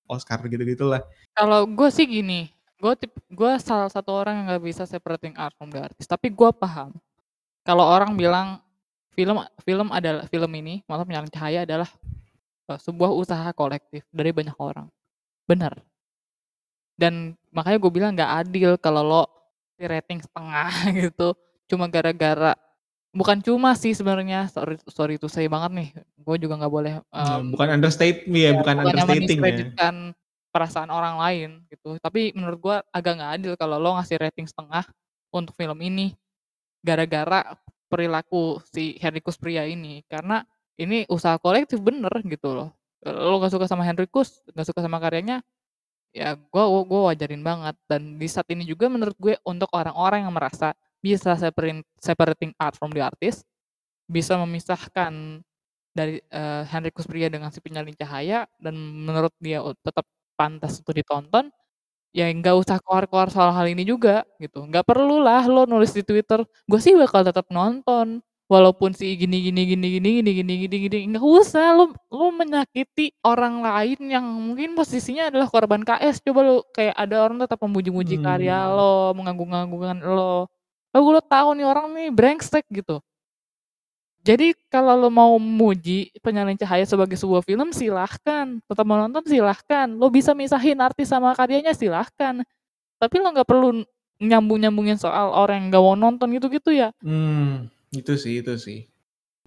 Oscar 0.10 0.42
gitu-gitu 0.50 0.90
lah. 0.90 1.06
Kalau 1.38 1.64
gue 1.64 1.90
sih 1.94 2.04
gini, 2.04 2.52
gue 2.82 2.94
tip, 3.00 3.14
gue 3.32 3.52
salah 3.64 3.88
satu 3.88 4.12
orang 4.12 4.44
yang 4.44 4.46
nggak 4.52 4.66
bisa 4.66 4.84
separating 4.84 5.38
art 5.40 5.56
from 5.56 5.72
the. 5.72 5.80
Tapi 6.04 6.28
gue 6.34 6.50
paham 6.52 6.98
kalau 7.62 7.86
orang 7.86 8.18
bilang 8.18 8.58
film 9.14 9.38
film 9.62 9.88
adalah 9.94 10.26
film 10.28 10.52
ini, 10.58 10.82
malah 10.90 11.06
penyalin 11.06 11.30
cahaya 11.30 11.64
adalah 11.64 11.90
eh, 12.70 12.80
sebuah 12.82 13.14
usaha 13.14 13.48
kolektif 13.54 14.04
dari 14.10 14.34
banyak 14.34 14.58
orang. 14.58 14.90
Benar. 15.46 15.78
Dan 16.98 17.38
makanya 17.52 17.78
gue 17.78 17.92
bilang 17.92 18.12
nggak 18.16 18.32
adil 18.48 18.72
kalau 18.80 19.04
lo 19.04 19.24
di 19.76 19.86
rating 19.86 20.24
setengah 20.24 20.72
gitu, 21.08 21.36
cuma 21.68 21.86
gara-gara 21.92 22.56
bukan 23.12 23.44
cuma 23.44 23.76
sih 23.76 23.92
sebenarnya 23.92 24.48
sorry 24.48 24.80
sorry 24.88 25.16
to 25.20 25.28
say 25.28 25.46
banget 25.52 25.72
nih, 25.76 25.90
gue 26.00 26.36
juga 26.40 26.56
nggak 26.58 26.74
boleh 26.74 26.94
Ya, 27.12 27.44
em, 27.44 27.52
bukan 27.52 27.68
understate 27.76 28.24
ya, 28.28 28.56
bukan 28.56 28.76
bukannya 28.82 29.04
understating 29.04 29.40
ya. 29.44 29.92
perasaan 30.52 30.92
orang 30.92 31.16
lain 31.16 31.50
gitu. 31.72 31.96
Tapi 32.04 32.36
menurut 32.36 32.60
gua 32.60 32.76
agak 32.92 33.20
nggak 33.20 33.32
adil 33.40 33.54
kalau 33.56 33.80
lo 33.80 33.96
ngasih 34.00 34.20
rating 34.20 34.48
setengah 34.48 34.84
untuk 35.32 35.56
film 35.56 35.80
ini 35.80 36.12
gara-gara 36.84 37.56
perilaku 37.88 38.60
si 38.72 38.96
Henrikus 39.00 39.40
pria 39.40 39.64
ini 39.68 40.04
karena 40.08 40.44
ini 40.80 41.04
usaha 41.08 41.36
kolektif 41.40 41.80
bener 41.84 42.12
gitu 42.24 42.52
loh. 42.52 42.70
Lo 43.04 43.42
gak 43.42 43.54
suka 43.54 43.66
sama 43.66 43.82
Henrikus, 43.84 44.46
gak 44.54 44.66
suka 44.66 44.82
sama 44.86 45.02
karyanya, 45.02 45.42
ya 46.16 46.36
gua, 46.52 46.84
gua 46.88 47.02
wajarin 47.14 47.42
banget. 47.44 47.76
Dan 47.90 48.20
di 48.22 48.28
saat 48.30 48.48
ini 48.52 48.64
juga 48.68 48.88
menurut 48.92 49.16
gue 49.20 49.36
untuk 49.48 49.70
orang-orang 49.76 50.28
yang 50.28 50.34
merasa 50.36 50.74
bisa 51.02 51.34
separating, 51.40 51.82
separating 52.00 52.52
art 52.62 52.76
from 52.78 52.92
the 52.94 53.02
artist 53.04 53.44
bisa 54.10 54.36
memisahkan 54.42 55.42
dari 55.96 56.20
eh, 56.32 56.64
Henrikus 56.72 57.08
Pria 57.10 57.28
dengan 57.32 57.52
si 57.54 57.60
penyalin 57.64 57.96
cahaya 57.98 58.48
dan 58.62 58.76
menurut 58.80 59.34
dia 59.42 59.60
tetap 59.84 60.06
pantas 60.40 60.80
untuk 60.82 60.96
ditonton 60.98 61.52
ya 62.16 62.28
nggak 62.32 62.56
usah 62.60 62.78
keluar-keluar 62.84 63.30
soal 63.32 63.52
hal 63.56 63.68
ini 63.72 63.84
juga 63.88 64.24
gitu. 64.42 64.66
Nggak 64.68 64.86
perlu 64.88 65.22
lah 65.24 65.46
lo 65.48 65.64
nulis 65.70 65.92
di 65.96 66.04
Twitter 66.06 66.44
gue 66.70 66.80
sih 66.82 66.96
bakal 66.98 67.24
tetap 67.28 67.48
nonton 67.54 68.20
walaupun 68.52 68.92
si 68.92 69.16
gini 69.16 69.40
gini 69.48 69.64
gini 69.64 69.88
gini 69.96 70.10
gini 70.20 70.32
gini 70.44 70.54
gini 70.68 70.78
gini 70.92 70.98
nggak 71.16 71.24
usah. 71.24 71.72
Lo 71.72 71.96
lo 72.12 72.28
menyakiti 72.36 73.16
orang 73.24 73.64
lain 73.64 74.00
yang 74.12 74.26
mungkin 74.28 74.76
posisinya 74.76 75.32
adalah 75.32 75.48
korban 75.48 75.88
KS 75.88 76.20
coba 76.28 76.40
lo 76.44 76.56
kayak 76.76 76.96
ada 77.00 77.16
orang 77.24 77.40
tetap 77.40 77.64
memuji-muji 77.64 78.20
karya 78.20 78.68
Hmm. 78.68 78.76
lo 78.76 78.94
mengganggu-ganggukan 79.16 80.04
lo. 80.04 80.52
Lalu 80.92 81.08
lo 81.16 81.22
tahu 81.24 81.50
nih 81.56 81.66
orang 81.66 81.88
nih 81.96 82.08
brengsek 82.12 82.68
gitu. 82.68 83.00
Jadi 84.22 84.54
kalau 84.70 84.94
lo 85.00 85.10
mau 85.10 85.34
memuji 85.42 86.14
Penyalin 86.22 86.54
Cahaya 86.54 86.86
sebagai 86.86 87.18
sebuah 87.18 87.42
film 87.42 87.74
silahkan, 87.74 88.62
tetap 88.70 88.86
mau 88.86 89.02
nonton 89.02 89.26
silahkan, 89.26 89.90
lo 89.90 90.14
bisa 90.14 90.38
misahin 90.38 90.78
artis 90.78 91.10
sama 91.10 91.34
karyanya 91.34 91.74
silahkan. 91.74 92.46
Tapi 93.02 93.16
lo 93.18 93.34
nggak 93.34 93.50
perlu 93.50 93.82
nyambung-nyambungin 94.22 95.02
soal 95.02 95.34
orang 95.34 95.66
yang 95.66 95.68
nggak 95.74 95.82
mau 95.82 95.98
nonton 95.98 96.28
gitu-gitu 96.38 96.70
ya. 96.70 96.94
Hmm, 97.02 97.66
itu 97.92 98.14
sih, 98.16 98.40
itu 98.40 98.54
sih. 98.58 98.88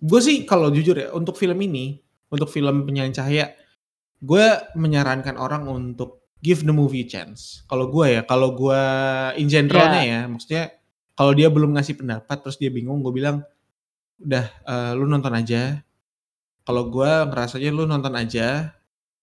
Gue 0.01 0.21
sih 0.21 0.45
kalau 0.45 0.69
jujur 0.69 0.97
ya, 0.97 1.09
untuk 1.17 1.37
film 1.41 1.57
ini, 1.65 2.01
untuk 2.29 2.49
film 2.53 2.85
Penyalin 2.85 3.15
Cahaya, 3.15 3.57
gue 4.21 4.47
menyarankan 4.77 5.37
orang 5.41 5.69
untuk 5.69 6.25
give 6.45 6.61
the 6.61 6.77
movie 6.77 7.09
chance. 7.09 7.65
Kalau 7.65 7.89
gua 7.89 8.21
ya, 8.21 8.21
kalau 8.29 8.53
gua 8.53 8.81
in 9.41 9.49
generalnya 9.49 10.03
Iya. 10.05 10.13
ya, 10.13 10.21
maksudnya 10.29 10.65
kalau 11.17 11.33
dia 11.33 11.49
belum 11.49 11.73
ngasih 11.73 11.97
pendapat 12.05 12.37
terus 12.45 12.61
dia 12.61 12.69
bingung, 12.69 13.01
gue 13.01 13.13
bilang 13.17 13.41
udah 14.21 14.45
eh, 14.45 14.93
lu 14.93 15.09
nonton 15.09 15.33
aja. 15.33 15.81
Kalau 16.69 16.93
gua 16.93 17.25
ngerasanya 17.25 17.73
lu 17.73 17.89
nonton 17.89 18.13
aja, 18.13 18.77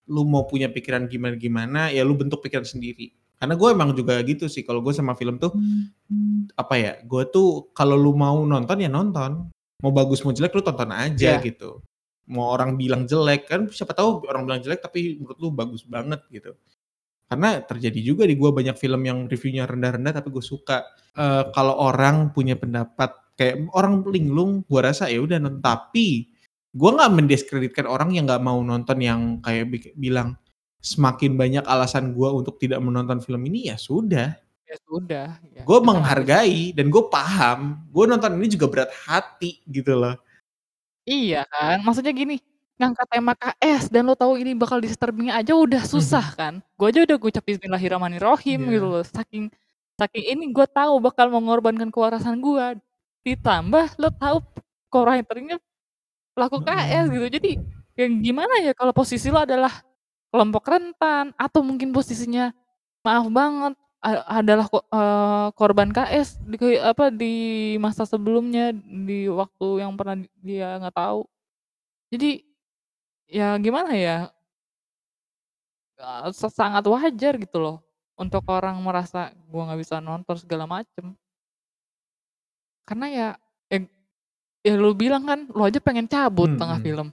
lu 0.09 0.25
mau 0.25 0.49
punya 0.49 0.73
pikiran 0.73 1.05
gimana 1.05 1.37
gimana, 1.37 1.81
ya 1.93 2.01
lu 2.01 2.17
bentuk 2.17 2.41
pikiran 2.41 2.65
sendiri. 2.65 3.13
Karena 3.41 3.57
gue 3.57 3.69
emang 3.73 3.89
juga 3.97 4.21
gitu 4.21 4.45
sih, 4.45 4.61
kalau 4.61 4.85
gue 4.85 4.93
sama 4.93 5.17
film 5.17 5.41
tuh 5.41 5.49
apa 6.53 6.75
ya, 6.77 6.93
gue 7.01 7.23
tuh 7.27 7.73
kalau 7.73 7.97
lu 7.97 8.13
mau 8.13 8.37
nonton 8.45 8.77
ya 8.77 8.85
nonton, 8.85 9.49
mau 9.81 9.89
bagus 9.91 10.21
mau 10.21 10.29
jelek 10.29 10.53
lu 10.53 10.61
tonton 10.61 10.93
aja 10.93 11.41
Iya. 11.41 11.41
gitu. 11.41 11.81
Mau 12.29 12.53
orang 12.53 12.77
bilang 12.77 13.09
jelek 13.09 13.49
kan 13.49 13.65
siapa 13.67 13.97
tahu 13.97 14.29
orang 14.29 14.45
bilang 14.45 14.61
jelek 14.61 14.79
tapi 14.79 15.17
menurut 15.17 15.37
lu 15.41 15.49
bagus 15.49 15.81
banget 15.81 16.21
gitu. 16.29 16.53
Karena 17.25 17.63
terjadi 17.63 17.99
juga 18.03 18.29
di 18.29 18.37
gue 18.37 18.51
banyak 18.53 18.77
film 18.77 19.01
yang 19.07 19.25
reviewnya 19.25 19.65
rendah-rendah 19.65 20.21
tapi 20.21 20.29
gue 20.29 20.43
suka. 20.43 20.85
Eh, 21.17 21.43
kalau 21.49 21.81
orang 21.81 22.29
punya 22.35 22.53
pendapat 22.53 23.09
kayak 23.33 23.73
orang 23.73 24.05
linglung, 24.05 24.61
gue 24.69 24.81
rasa 24.85 25.09
ya 25.09 25.17
udah. 25.17 25.41
Tapi 25.63 26.29
gue 26.71 26.89
nggak 26.93 27.11
mendiskreditkan 27.11 27.89
orang 27.89 28.13
yang 28.13 28.29
nggak 28.29 28.43
mau 28.43 28.61
nonton 28.61 29.01
yang 29.01 29.41
kayak 29.41 29.65
bi- 29.65 29.95
bilang 29.97 30.37
semakin 30.81 31.37
banyak 31.37 31.63
alasan 31.63 32.11
gue 32.11 32.29
untuk 32.33 32.57
tidak 32.57 32.81
menonton 32.81 33.21
film 33.21 33.41
ini 33.45 33.69
ya 33.69 33.77
sudah. 33.77 34.33
Ya 34.65 34.75
sudah. 34.89 35.27
Ya, 35.53 35.61
Gue 35.61 35.79
menghargai 35.79 36.73
dan 36.73 36.89
gue 36.89 37.03
paham. 37.07 37.85
Gue 37.93 38.09
nonton 38.09 38.33
ini 38.41 38.49
juga 38.49 38.65
berat 38.65 38.91
hati 39.05 39.61
gitu 39.69 39.93
loh. 39.93 40.17
Iya 41.05 41.45
kan, 41.49 41.81
maksudnya 41.81 42.13
gini, 42.13 42.37
ngangkat 42.77 43.07
tema 43.09 43.33
KS 43.37 43.89
dan 43.89 44.05
lo 44.09 44.13
tahu 44.17 44.37
ini 44.41 44.53
bakal 44.57 44.81
disturbing 44.81 45.29
aja 45.29 45.53
udah 45.53 45.85
susah 45.85 46.33
kan. 46.33 46.61
Gue 46.77 46.89
aja 46.89 47.05
udah 47.05 47.17
ngucap 47.17 47.43
bismillahirrahmanirrahim 47.45 48.59
Iya. 48.65 48.71
gitu 48.73 48.85
loh. 48.89 49.03
Saking 49.05 49.43
saking 49.97 50.25
ini 50.33 50.45
gue 50.49 50.65
tahu 50.65 50.97
bakal 50.97 51.29
mengorbankan 51.29 51.93
kewarasan 51.93 52.41
gue. 52.41 52.81
Ditambah 53.21 54.01
lo 54.01 54.09
tahu 54.17 54.37
co-writer-nya 54.89 55.61
pelaku 56.33 56.57
KS 56.65 57.05
Mm-mm. 57.05 57.13
gitu. 57.17 57.27
Jadi 57.37 57.51
yang 58.01 58.11
gimana 58.23 58.53
ya 58.65 58.73
kalau 58.73 58.95
posisi 58.95 59.29
lo 59.29 59.43
adalah 59.43 59.83
kelompok 60.31 60.63
rentan 60.65 61.35
atau 61.35 61.59
mungkin 61.61 61.91
posisinya 61.91 62.55
maaf 63.03 63.27
banget 63.27 63.73
a- 64.01 64.41
adalah 64.41 64.65
ko- 64.65 64.87
eh, 64.87 65.47
korban 65.53 65.91
KS 65.91 66.39
di 66.41 66.55
ke- 66.57 66.81
apa 66.81 67.11
di 67.13 67.33
masa 67.77 68.07
sebelumnya 68.07 68.71
di 68.73 69.27
waktu 69.29 69.83
yang 69.83 69.93
pernah 69.93 70.17
di- 70.17 70.31
dia 70.41 70.79
nggak 70.79 70.95
tahu. 70.95 71.21
Jadi 72.09 72.41
ya 73.27 73.55
gimana 73.59 73.91
ya 73.93 74.17
eh, 75.99 76.29
sa- 76.33 76.49
sangat 76.49 76.83
wajar 76.87 77.37
gitu 77.37 77.57
loh 77.61 77.77
untuk 78.17 78.41
orang 78.49 78.75
merasa 78.81 79.29
gua 79.51 79.69
nggak 79.69 79.81
bisa 79.83 79.95
nonton 80.01 80.35
segala 80.39 80.65
macem. 80.65 81.13
Karena 82.87 83.07
ya 83.07 83.27
ya, 83.69 83.77
ya 84.65 84.73
lu 84.75 84.91
bilang 84.97 85.23
kan 85.23 85.45
lo 85.47 85.63
aja 85.63 85.77
pengen 85.77 86.09
cabut 86.09 86.49
tengah 86.57 86.81
Mm-mm. 86.81 86.85
film. 86.85 87.07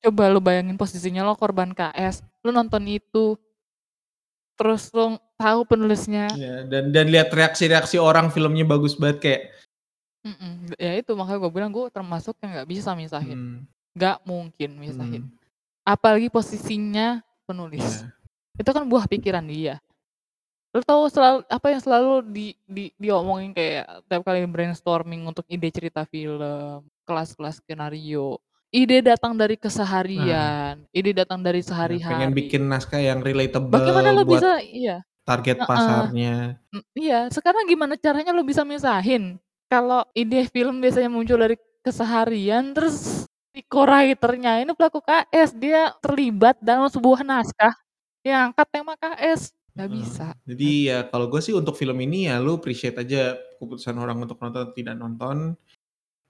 Coba 0.00 0.32
lu 0.32 0.40
bayangin 0.40 0.80
posisinya 0.80 1.20
lo 1.20 1.36
korban 1.36 1.76
KS, 1.76 2.24
lu 2.40 2.50
nonton 2.56 2.80
itu, 2.88 3.36
terus 4.56 4.88
lu 4.92 5.16
tahu 5.40 5.64
penulisnya 5.64 6.28
Ya, 6.36 6.64
dan 6.68 6.92
dan 6.92 7.08
lihat 7.08 7.32
reaksi-reaksi 7.32 7.96
orang 7.96 8.28
filmnya 8.28 8.64
bagus 8.68 8.92
banget 8.96 9.18
kayak 9.20 9.42
Mm-mm. 10.20 10.76
Ya 10.76 11.00
itu 11.00 11.16
makanya 11.16 11.40
gue 11.40 11.52
bilang 11.52 11.72
gue 11.72 11.88
termasuk 11.88 12.36
yang 12.44 12.52
nggak 12.52 12.68
bisa 12.68 12.92
misahin, 12.92 13.64
hmm, 13.96 14.20
mungkin 14.28 14.76
misahin. 14.76 15.24
hmm, 15.24 15.32
Apalagi 15.80 16.28
posisinya 16.28 17.24
penulis. 17.48 18.04
ya. 18.04 18.12
Itu 18.60 18.70
kan 18.76 18.84
buah 18.84 19.08
pikiran 19.08 19.48
dia. 19.48 19.80
Lo 20.76 20.84
tahu 20.84 21.08
selalu 21.08 21.48
apa 21.48 21.66
yang 21.72 21.80
selalu 21.80 22.12
di, 22.28 22.46
di 22.68 22.92
diomongin 23.00 23.56
kayak 23.56 24.04
tiap 24.06 24.22
kali 24.22 24.44
brainstorming 24.44 25.24
untuk 25.24 25.48
ide 25.48 25.72
cerita 25.72 26.04
film, 26.04 26.84
kelas-kelas 27.08 27.64
skenario. 27.64 28.36
Ide 28.70 29.02
datang 29.02 29.34
dari 29.34 29.58
keseharian, 29.58 30.86
ide 30.94 31.10
datang 31.10 31.42
dari 31.42 31.58
Ya, 31.58 31.66
pengen 31.66 31.98
sehari-hari. 31.98 32.38
bikin 32.38 32.62
naskah 32.70 33.02
yang 33.02 33.18
relatable 33.18 33.66
Bagaimana 33.82 34.14
lo 34.14 34.22
buat 34.22 34.38
bisa, 34.38 34.62
iya, 34.62 35.02
target 35.26 35.58
Heeh. 35.58 35.66
pasarnya. 35.66 36.34
Iya, 36.94 37.26
sekarang 37.34 37.66
gimana 37.66 37.98
caranya 37.98 38.30
lo 38.30 38.46
bisa 38.46 38.62
misahin? 38.62 39.42
Kalau 39.66 40.06
ide 40.14 40.46
film 40.54 40.78
biasanya 40.78 41.10
muncul 41.10 41.42
dari 41.42 41.58
keseharian, 41.82 42.70
terus 42.70 43.26
si 43.50 43.60
co-writer-nya 43.66 44.62
ini 44.62 44.70
pelaku 44.70 45.02
KS, 45.02 45.50
dia 45.58 45.90
terlibat 45.98 46.54
dalam 46.62 46.86
sebuah 46.86 47.26
naskah 47.26 47.74
yang 48.22 48.54
angkat 48.54 48.70
tema 48.70 48.94
KS. 48.94 49.50
Gak 49.74 49.90
Heeh. 49.90 49.98
bisa. 49.98 50.26
Jadi 50.46 50.70
ya 50.94 51.10
kalau 51.10 51.26
gue 51.26 51.42
sih 51.42 51.54
untuk 51.58 51.74
film 51.74 51.98
ini 52.06 52.30
ya 52.30 52.38
lu 52.38 52.54
appreciate 52.62 53.02
aja 53.02 53.34
keputusan 53.58 53.98
orang 53.98 54.22
untuk 54.22 54.38
nonton 54.38 54.62
atau 54.62 54.74
tidak 54.78 54.94
nonton. 54.94 55.58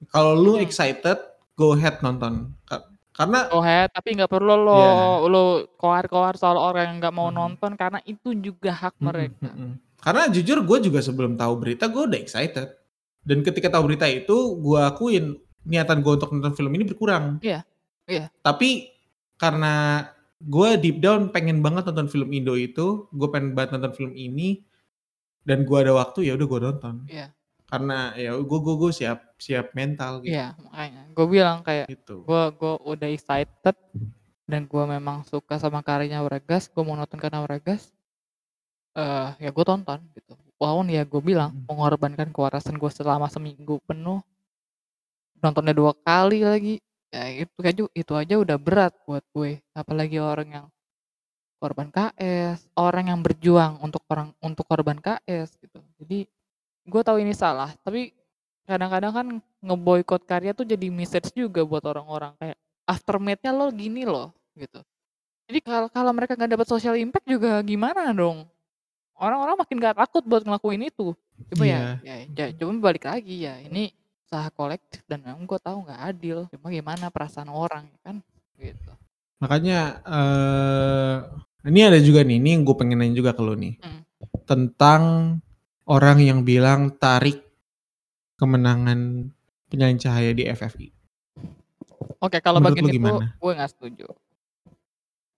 Kalau 0.08 0.32
lu 0.32 0.56
Hmm. 0.56 0.64
excited, 0.64 1.20
go 1.60 1.76
ahead 1.76 2.00
nonton. 2.00 2.56
Ka- 2.64 2.88
Karena 3.10 3.52
Oh 3.52 3.60
he, 3.60 3.84
tapi 3.92 4.16
nggak 4.16 4.32
perlu 4.32 4.54
lo 4.56 4.72
Iya. 4.72 4.92
lo 5.28 5.44
koar-koar 5.76 6.34
soal 6.34 6.56
orang 6.56 6.88
yang 6.88 6.96
nggak 6.98 7.12
mau 7.12 7.28
Mhm. 7.28 7.36
nonton 7.36 7.76
karena 7.76 8.00
itu 8.02 8.32
juga 8.32 8.72
hak 8.72 8.96
Mm-mm, 8.96 9.04
mereka. 9.04 9.44
mm-mm. 9.44 9.70
Karena 10.00 10.22
jujur 10.26 10.64
gue 10.64 10.78
juga 10.80 11.04
sebelum 11.04 11.36
tahu 11.36 11.52
berita 11.60 11.84
gue 11.86 12.00
udah 12.00 12.16
excited. 12.16 12.72
Dan 13.20 13.44
ketika 13.44 13.68
tahu 13.68 13.84
berita 13.86 14.08
itu 14.08 14.32
gue 14.56 14.80
akuin 14.80 15.36
niatan 15.62 16.00
gue 16.00 16.12
untuk 16.16 16.32
nonton 16.32 16.56
film 16.56 16.72
ini 16.72 16.88
berkurang. 16.88 17.36
Iya, 17.44 17.60
iya. 18.08 18.32
Tapi 18.40 18.88
karena 19.36 20.08
gue 20.40 20.70
deep 20.80 21.04
down 21.04 21.28
pengen 21.28 21.60
banget 21.60 21.84
nonton 21.84 22.08
film 22.08 22.32
Indo 22.32 22.56
itu, 22.56 23.04
gue 23.12 23.28
pengen 23.28 23.52
banget 23.52 23.76
nonton 23.76 23.92
film 23.92 24.12
ini 24.16 24.64
dan 25.42 25.68
gue 25.68 25.76
ada 25.76 25.92
waktu 25.92 26.24
ya 26.24 26.32
udah 26.32 26.46
gue 26.46 26.60
nonton. 26.62 26.94
Iya. 27.04 27.28
Karena 27.70 28.12
ya 28.18 28.34
gue 28.34 28.58
gue 28.66 28.74
gue 28.82 28.92
siap 28.92 29.18
siap 29.38 29.66
mental 29.78 30.20
gitu. 30.26 30.34
Iya, 30.34 30.46
makanya 30.66 31.02
gue 31.16 31.26
bilang 31.30 31.56
kayak 31.66 31.86
Gitu. 31.86 32.14
gue 32.26 32.42
gue 32.60 32.74
udah 32.92 33.08
excited 33.10 33.76
dan 34.50 34.62
gue 34.66 34.84
memang 34.86 35.22
suka 35.26 35.54
sama 35.62 35.80
karyanya 35.86 36.20
Wregas, 36.26 36.66
gue 36.70 36.82
mau 36.82 36.98
nonton 36.98 37.18
karena 37.22 37.40
Wregas. 37.46 37.94
eh 39.02 39.28
ya 39.44 39.50
gue 39.56 39.64
tonton 39.70 40.00
gitu. 40.18 40.34
Walaupun 40.60 40.86
ya 40.96 41.02
gue 41.06 41.22
bilang 41.22 41.50
Mm. 41.54 41.64
mengorbankan 41.70 42.28
kewarasan 42.34 42.74
gue 42.82 42.90
selama 42.90 43.26
seminggu 43.30 43.78
penuh, 43.88 44.20
nontonnya 45.42 45.74
dua 45.76 45.92
kali 45.96 46.42
lagi. 46.44 46.74
Ya 47.10 47.26
itu 47.42 47.58
aja 47.66 47.82
itu 47.90 48.12
aja 48.14 48.34
udah 48.38 48.56
berat 48.60 48.92
buat 49.06 49.24
gue. 49.34 49.58
Apalagi 49.74 50.18
orang 50.22 50.48
yang 50.50 50.66
korban 51.60 51.88
KS, 51.92 52.58
orang 52.78 53.12
yang 53.12 53.20
berjuang 53.20 53.78
untuk 53.84 54.02
orang 54.12 54.32
untuk 54.40 54.64
korban 54.68 54.98
KS 54.98 55.56
gitu. 55.60 55.80
Jadi 56.00 56.24
gue 56.86 57.02
tahu 57.04 57.18
ini 57.20 57.34
salah, 57.36 57.72
tapi 57.84 58.14
kadang-kadang 58.64 59.12
kan 59.12 59.26
ngeboikot 59.60 60.22
karya 60.24 60.54
tuh 60.54 60.64
jadi 60.64 60.88
message 60.88 61.34
juga 61.34 61.66
buat 61.66 61.82
orang-orang 61.84 62.32
kayak 62.38 62.58
aftermath-nya 62.86 63.52
lo 63.52 63.68
gini 63.74 64.06
loh 64.06 64.30
gitu. 64.54 64.80
Jadi 65.50 65.58
kalau 65.66 65.88
kalau 65.90 66.14
mereka 66.14 66.38
nggak 66.38 66.54
dapat 66.54 66.68
social 66.70 66.94
impact 66.94 67.26
juga 67.26 67.58
gimana 67.66 68.14
dong? 68.14 68.46
Orang-orang 69.20 69.60
makin 69.60 69.76
gak 69.84 70.00
takut 70.00 70.24
buat 70.24 70.40
ngelakuin 70.48 70.88
itu. 70.88 71.12
Coba 71.52 71.64
ya, 71.68 72.00
ya, 72.00 72.24
ya 72.24 72.46
coba 72.56 72.88
balik 72.88 73.04
lagi 73.04 73.44
ya. 73.44 73.60
Ini 73.60 73.92
usaha 74.24 74.48
kolektif 74.48 75.04
dan 75.04 75.20
memang 75.20 75.44
gue 75.44 75.60
tahu 75.60 75.84
nggak 75.84 76.00
adil. 76.08 76.38
Cuma 76.48 76.72
gimana 76.72 77.12
perasaan 77.12 77.52
orang 77.52 77.84
ya 77.84 77.98
kan 78.00 78.16
gitu. 78.56 78.92
Makanya 79.44 80.00
eh 80.08 81.16
ini 81.68 81.80
ada 81.84 82.00
juga 82.00 82.24
nih, 82.24 82.40
ini 82.40 82.48
yang 82.56 82.62
gue 82.64 82.72
pengen 82.72 82.96
nanya 83.04 83.12
juga 83.12 83.36
ke 83.36 83.42
lu 83.44 83.52
nih. 83.52 83.76
Hmm. 83.84 84.00
Tentang 84.48 85.02
orang 85.90 86.22
yang 86.22 86.46
bilang 86.46 86.94
tarik 86.94 87.42
kemenangan 88.38 89.26
penyanyi 89.66 89.98
cahaya 89.98 90.30
di 90.30 90.46
FFI. 90.46 90.88
Oke, 92.22 92.38
kalau 92.38 92.62
Menurut 92.62 92.78
itu 92.78 92.94
gimana? 92.94 93.34
gue 93.34 93.52
nggak 93.58 93.70
setuju. 93.74 94.06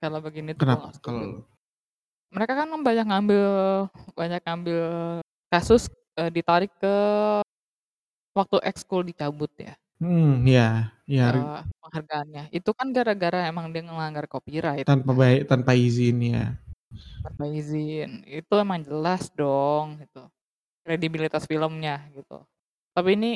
Kalau 0.03 0.19
begini 0.21 0.53
tuh 0.53 0.67
Kenapa 0.67 0.93
kalau 1.01 1.41
mereka 2.33 2.53
kan 2.65 2.69
banyak 2.69 3.07
ngambil 3.07 3.45
banyak 4.17 4.41
ngambil 4.41 4.83
kasus 5.53 5.87
eh, 6.17 6.33
ditarik 6.33 6.73
ke 6.81 6.95
waktu 8.33 8.57
ekskul 8.65 9.05
dicabut 9.05 9.53
ya 9.61 9.77
Hmm, 10.03 10.43
ya, 10.43 10.91
ya 11.07 11.31
eh, 11.31 11.63
penghargaannya. 11.79 12.51
Itu 12.51 12.75
kan 12.75 12.91
gara-gara 12.91 13.47
emang 13.47 13.71
dia 13.71 13.87
ngelanggar 13.87 14.27
copyright 14.27 14.83
tanpa 14.83 15.15
baik 15.15 15.47
tanpa 15.47 15.79
izin 15.79 16.19
ya. 16.19 16.59
tanpa 17.23 17.47
izin. 17.47 18.27
Itu 18.27 18.59
emang 18.59 18.83
jelas 18.83 19.31
dong 19.31 20.03
gitu. 20.03 20.27
Kredibilitas 20.83 21.47
filmnya 21.47 22.03
gitu. 22.15 22.43
Tapi 22.93 23.15
ini 23.15 23.33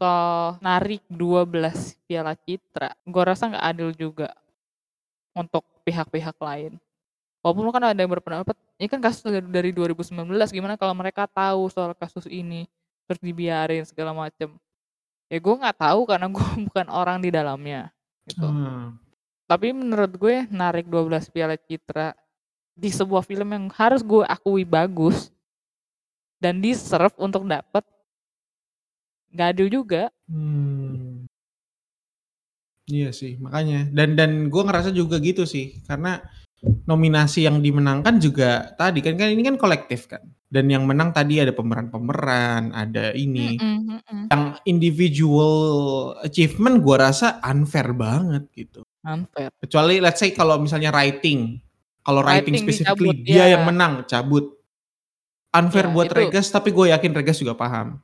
soal 0.00 0.56
narik 0.64 1.04
12 1.12 1.98
piala 2.08 2.32
citra, 2.32 2.96
gue 3.04 3.22
rasa 3.22 3.52
nggak 3.52 3.66
adil 3.68 3.90
juga 3.92 4.32
untuk 5.36 5.60
pihak-pihak 5.84 6.40
lain. 6.40 6.80
Walaupun 7.44 7.72
kan 7.72 7.92
ada 7.92 8.00
yang 8.00 8.12
berpendapat, 8.12 8.56
ini 8.80 8.88
kan 8.88 9.00
kasus 9.00 9.24
dari- 9.24 9.44
dari 9.44 9.70
2019, 9.72 10.52
gimana 10.52 10.76
kalau 10.76 10.92
mereka 10.96 11.28
tahu 11.28 11.68
soal 11.68 11.92
kasus 11.96 12.24
ini, 12.28 12.64
terus 13.04 13.20
dibiarin 13.20 13.84
segala 13.84 14.12
macem. 14.12 14.56
Ya 15.28 15.38
gue 15.40 15.54
nggak 15.56 15.76
tahu 15.76 16.00
karena 16.08 16.26
gue 16.28 16.48
bukan 16.68 16.86
orang 16.88 17.20
di 17.20 17.28
dalamnya. 17.32 17.92
Gitu. 18.24 18.44
Hmm. 18.44 18.96
Tapi 19.44 19.74
menurut 19.74 20.12
gue 20.14 20.46
narik 20.48 20.86
12 20.86 21.26
piala 21.28 21.58
citra 21.58 22.14
di 22.76 22.88
sebuah 22.88 23.26
film 23.26 23.48
yang 23.50 23.66
harus 23.74 24.00
gue 24.00 24.22
akui 24.24 24.62
bagus 24.64 25.28
dan 26.40 26.64
deserve 26.64 27.12
untuk 27.20 27.44
dapet 27.44 27.84
nggak 29.30 29.48
adil 29.54 29.68
juga. 29.70 30.10
Hmm. 30.26 31.28
Iya 32.90 33.14
sih, 33.14 33.38
makanya. 33.38 33.86
Dan 33.94 34.18
dan 34.18 34.50
gue 34.50 34.62
ngerasa 34.66 34.90
juga 34.90 35.22
gitu 35.22 35.46
sih, 35.46 35.78
karena 35.86 36.18
nominasi 36.84 37.46
yang 37.46 37.62
dimenangkan 37.62 38.20
juga 38.20 38.76
tadi 38.76 39.00
kan 39.00 39.16
kan 39.16 39.30
ini 39.30 39.46
kan 39.46 39.56
kolektif 39.56 40.10
kan. 40.10 40.26
Dan 40.50 40.66
yang 40.66 40.82
menang 40.82 41.14
tadi 41.14 41.38
ada 41.38 41.54
pemeran-pemeran, 41.54 42.74
ada 42.74 43.14
ini. 43.14 43.54
Mhm 43.54 44.02
mhm. 44.02 44.24
Yang 44.34 44.44
individual 44.66 45.54
achievement 46.26 46.82
gue 46.82 46.96
rasa 46.98 47.38
unfair 47.46 47.94
banget 47.94 48.50
gitu. 48.58 48.82
Unfair. 49.06 49.54
Kecuali 49.62 50.02
let's 50.02 50.18
say 50.18 50.34
kalau 50.34 50.58
misalnya 50.58 50.90
writing. 50.90 51.62
Kalau 52.02 52.24
writing, 52.24 52.56
Writing 52.56 52.66
specifically 52.66 53.12
dicabut, 53.12 53.28
dia 53.28 53.44
iya. 53.44 53.46
yang 53.54 53.62
menang, 53.68 54.08
cabut. 54.08 54.59
Unfair 55.50 55.90
Iya, 55.90 55.94
buat 55.94 56.06
itu 56.06 56.14
Regas, 56.14 56.46
tapi 56.46 56.70
gue 56.70 56.94
yakin 56.94 57.10
Regas 57.10 57.42
juga 57.42 57.58
paham. 57.58 57.98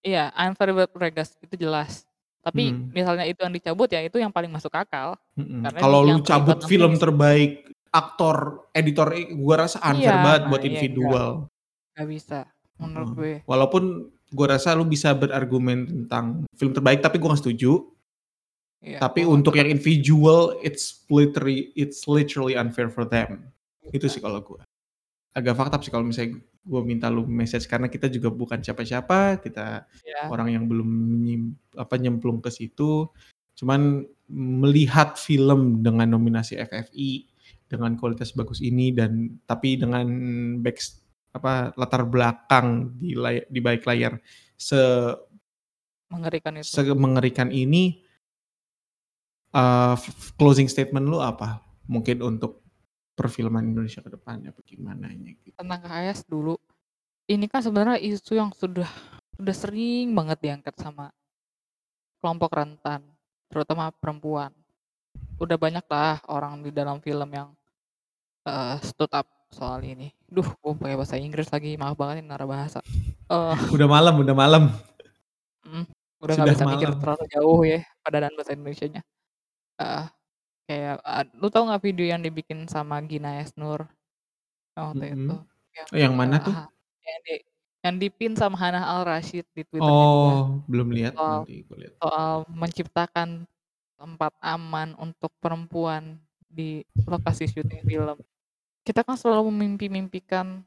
Iya, 0.00 0.32
unfair 0.32 0.72
buat 0.72 0.88
Regas, 0.96 1.36
itu 1.44 1.54
jelas. 1.60 2.08
Tapi 2.40 2.72
Hmm. 2.72 2.88
misalnya 2.96 3.28
itu 3.28 3.44
yang 3.44 3.52
dicabut 3.52 3.92
ya 3.92 4.00
itu 4.00 4.16
yang 4.16 4.32
paling 4.32 4.48
masuk 4.48 4.72
akal. 4.72 5.20
Karena 5.36 5.78
Kalau 5.84 6.00
lu 6.00 6.24
cabut 6.24 6.64
film 6.64 6.96
terbaik, 6.96 7.68
aktor, 7.92 8.68
editor, 8.72 9.12
i 9.12 9.28
gua 9.36 9.68
rasa 9.68 9.84
unfair 9.84 10.16
Iya, 10.16 10.24
banget 10.24 10.42
buat 10.48 10.60
iya, 10.64 10.64
enggak. 10.64 10.68
individual. 10.72 11.28
Nggak 11.92 12.08
bisa 12.08 12.38
menurut 12.80 13.08
Heeh. 13.12 13.18
gue. 13.20 13.34
Walaupun 13.44 13.82
gua 14.32 14.46
rasa 14.56 14.72
lu 14.72 14.88
bisa 14.88 15.12
berargumen 15.12 15.84
tentang 16.08 16.48
film 16.56 16.72
terbaik, 16.72 17.04
tapi 17.04 17.20
gua 17.20 17.36
nggak 17.36 17.42
setuju. 17.44 17.84
Iya, 18.80 19.02
Tapi 19.02 19.28
gua 19.28 19.34
untuk 19.36 19.60
yang 19.60 19.68
individual, 19.68 20.56
it's 20.64 21.04
literally 21.12 21.68
it's 21.76 22.08
literally 22.08 22.56
unfair 22.56 22.88
for 22.88 23.04
them. 23.04 23.52
Itu 23.92 24.08
sih 24.08 24.24
kalau 24.24 24.40
gua. 24.40 24.64
Agak 25.36 25.58
up 25.60 25.84
sih 25.84 25.92
kalau 25.92 26.08
misalnya 26.08 26.40
gua 26.68 26.84
minta 26.84 27.08
lu 27.08 27.24
message 27.24 27.64
karena 27.64 27.88
kita 27.88 28.12
juga 28.12 28.28
bukan 28.28 28.60
siapa-siapa, 28.60 29.40
kita 29.40 29.88
Iya. 30.04 30.28
orang 30.28 30.48
yang 30.52 30.64
belum 30.68 30.90
nyim 31.24 31.42
apa, 31.80 31.96
nyemplung 31.96 32.44
ke 32.44 32.52
situ. 32.52 33.08
Cuman 33.56 34.04
melihat 34.30 35.16
film 35.16 35.80
dengan 35.82 36.06
nominasi 36.12 36.60
FFI, 36.60 37.24
dengan 37.68 37.96
kualitas 37.96 38.32
bagus 38.36 38.60
ini 38.60 38.92
dan 38.92 39.40
tapi 39.48 39.80
dengan 39.80 40.06
backs 40.60 41.00
apa, 41.32 41.72
latar 41.80 42.04
belakang 42.08 42.96
di 43.00 43.16
lay 43.16 43.44
di 43.48 43.60
balik 43.64 43.84
layar 43.88 44.16
se 44.56 44.76
Mengerikan 46.08 46.56
itu. 46.56 46.68
semengerikan 46.72 47.52
ini 47.52 48.00
eee, 49.54 49.94
f 49.96 50.32
closing 50.36 50.68
statement 50.68 51.08
lu 51.08 51.20
apa? 51.20 51.60
Mungkin 51.88 52.20
untuk 52.20 52.60
perfilman 53.18 53.74
Indonesia 53.74 53.98
ke 53.98 54.10
depannya 54.14 54.54
apa 54.54 54.62
gimananya 54.62 55.34
gitu? 55.42 55.58
Tentang 55.58 55.82
KKS 55.82 56.22
dulu, 56.30 56.54
ini 57.26 57.50
kan 57.50 57.58
sebenarnya 57.66 57.98
isu 57.98 58.38
yang 58.38 58.54
sudah 58.54 58.86
sudah 59.34 59.54
sering 59.54 60.14
banget 60.14 60.38
diangkat 60.38 60.74
sama 60.78 61.10
kelompok 62.22 62.50
rentan, 62.54 63.02
terutama 63.50 63.90
perempuan. 63.90 64.54
Udah 65.42 65.58
banyak 65.58 65.86
lah 65.90 66.18
orang 66.30 66.62
di 66.62 66.70
dalam 66.70 66.98
film 67.02 67.30
yang 67.30 67.50
eee, 68.46 68.74
stood 68.82 69.10
up 69.14 69.26
soal 69.50 69.82
ini. 69.82 70.10
Duh, 70.28 70.46
gue 70.46 70.72
pakai 70.76 70.96
bahasa 70.98 71.16
Inggris 71.18 71.48
lagi, 71.50 71.74
maaf 71.78 71.94
banget 71.98 72.22
ini 72.22 72.30
bahasa. 72.30 72.82
Eh, 73.28 73.56
Udah 73.74 73.88
malam 73.88 74.14
udah 74.18 74.34
malam. 74.34 74.62
mhm, 75.66 75.84
udah 76.22 76.34
nggak 76.34 76.54
bisa 76.54 76.64
mikir 76.66 76.88
malam. 76.90 77.00
terlalu 77.02 77.24
jauh 77.30 77.60
ya 77.66 77.80
padanan 78.02 78.32
bahasa 78.34 78.52
Indonesianya. 78.54 79.02
Heeh, 79.78 80.04
kayak, 80.68 81.00
eee, 81.02 81.24
lu 81.40 81.48
tahu 81.52 81.64
nggak 81.68 81.82
video 81.84 82.06
yang 82.12 82.22
dibikin 82.26 82.68
sama 82.70 83.00
Gina 83.08 83.40
Esnur 83.42 83.88
yang 84.76 84.84
waktu 84.94 85.04
itu? 85.18 85.32
Mhm. 85.32 85.44
Yang, 85.76 85.88
Oh, 85.92 85.98
yang 86.02 86.14
mana 86.20 86.36
eee, 86.36 86.40
tuh? 86.44 86.56
ha 86.56 86.62
yang 87.06 87.20
di 87.26 87.34
yang 87.86 87.96
di-pin 88.02 88.32
sama 88.38 88.56
Hannah 88.60 88.84
Al 88.86 89.02
Rashid 89.08 89.46
di 89.56 89.62
Twitter-nya 89.66 90.08
dia. 90.12 90.36
Oh, 90.46 90.66
belum 90.66 90.88
lihat, 90.96 91.14
Soal 91.14 91.30
nanti 91.30 91.62
gua 91.66 91.76
lihat. 91.78 91.94
soal 92.02 92.36
menciptakan 92.50 93.46
tempat 94.00 94.32
aman 94.44 94.94
untuk 95.00 95.32
perempuan 95.42 96.18
di 96.50 96.82
lokasi 97.08 97.46
syuting 97.50 97.84
film. 97.88 98.18
Kita 98.86 99.02
kan 99.06 99.16
selalu 99.20 99.50
memimpi-mimpikan, 99.54 100.62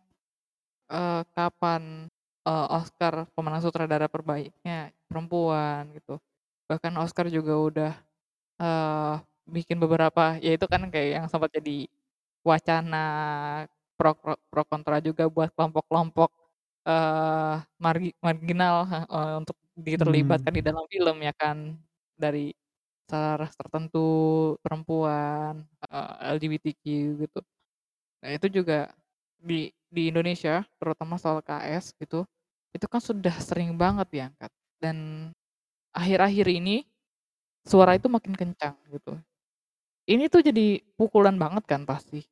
eee, 0.91 1.21
kapan, 1.35 2.07
eee, 2.47 2.67
Oscar 2.73 3.27
pemenang 3.35 3.61
sutradara 3.65 4.07
terbaiknya 4.11 4.91
perempuan 5.11 5.91
gitu. 5.97 6.19
Bahkan 6.71 6.93
Oscar 7.01 7.27
juga 7.31 7.53
udah, 7.59 7.93
eee, 8.61 9.15
bikin 9.49 9.77
beberapa 9.81 10.37
ya 10.41 10.53
itu 10.57 10.65
kan 10.69 10.81
kayak 10.93 11.09
yang 11.23 11.25
sempat 11.31 11.51
jadi 11.57 11.87
wacana 12.45 12.97
pro 13.97 14.13
pro 14.17 14.35
pro 14.51 14.63
kontra 14.67 14.97
juga 15.03 15.25
buat 15.31 15.49
kelompok-kelompok, 15.55 16.31
eee, 16.87 17.55
margi 17.81 18.09
marginal, 18.23 18.77
heeh, 18.89 19.29
untuk 19.41 19.57
diterlibatkan 19.77 20.53
di 20.55 20.61
Mmm. 20.63 20.69
dalam 20.69 20.85
film 20.91 21.17
ya 21.25 21.33
kan. 21.37 21.77
Dari 22.19 22.53
ras 23.11 23.53
tertentu, 23.59 23.99
perempuan, 24.65 25.65
eee, 25.91 26.13
LGBTQ 26.37 26.83
gitu. 27.27 27.39
Nah 28.25 28.31
itu 28.37 28.47
juga 28.51 28.91
di 29.41 29.71
di 29.91 30.09
Indonesia 30.13 30.63
terutama 30.81 31.17
soal 31.21 31.41
KS 31.45 31.93
gitu, 32.01 32.25
itu 32.75 32.85
kan 32.91 33.01
sudah 33.03 33.35
sering 33.43 33.75
banget 33.79 34.07
diangkat 34.13 34.51
dan 34.83 34.97
akhir-akhir 35.95 36.47
ini 36.51 36.85
suara 37.67 37.95
itu 37.99 38.07
makin 38.11 38.33
kencang 38.37 38.75
gitu. 38.93 39.17
Ini 40.09 40.25
tuh 40.33 40.41
jadi 40.41 40.81
pukulan 40.97 41.37
banget 41.37 41.63
kan 41.69 41.85
pasti. 41.85 42.25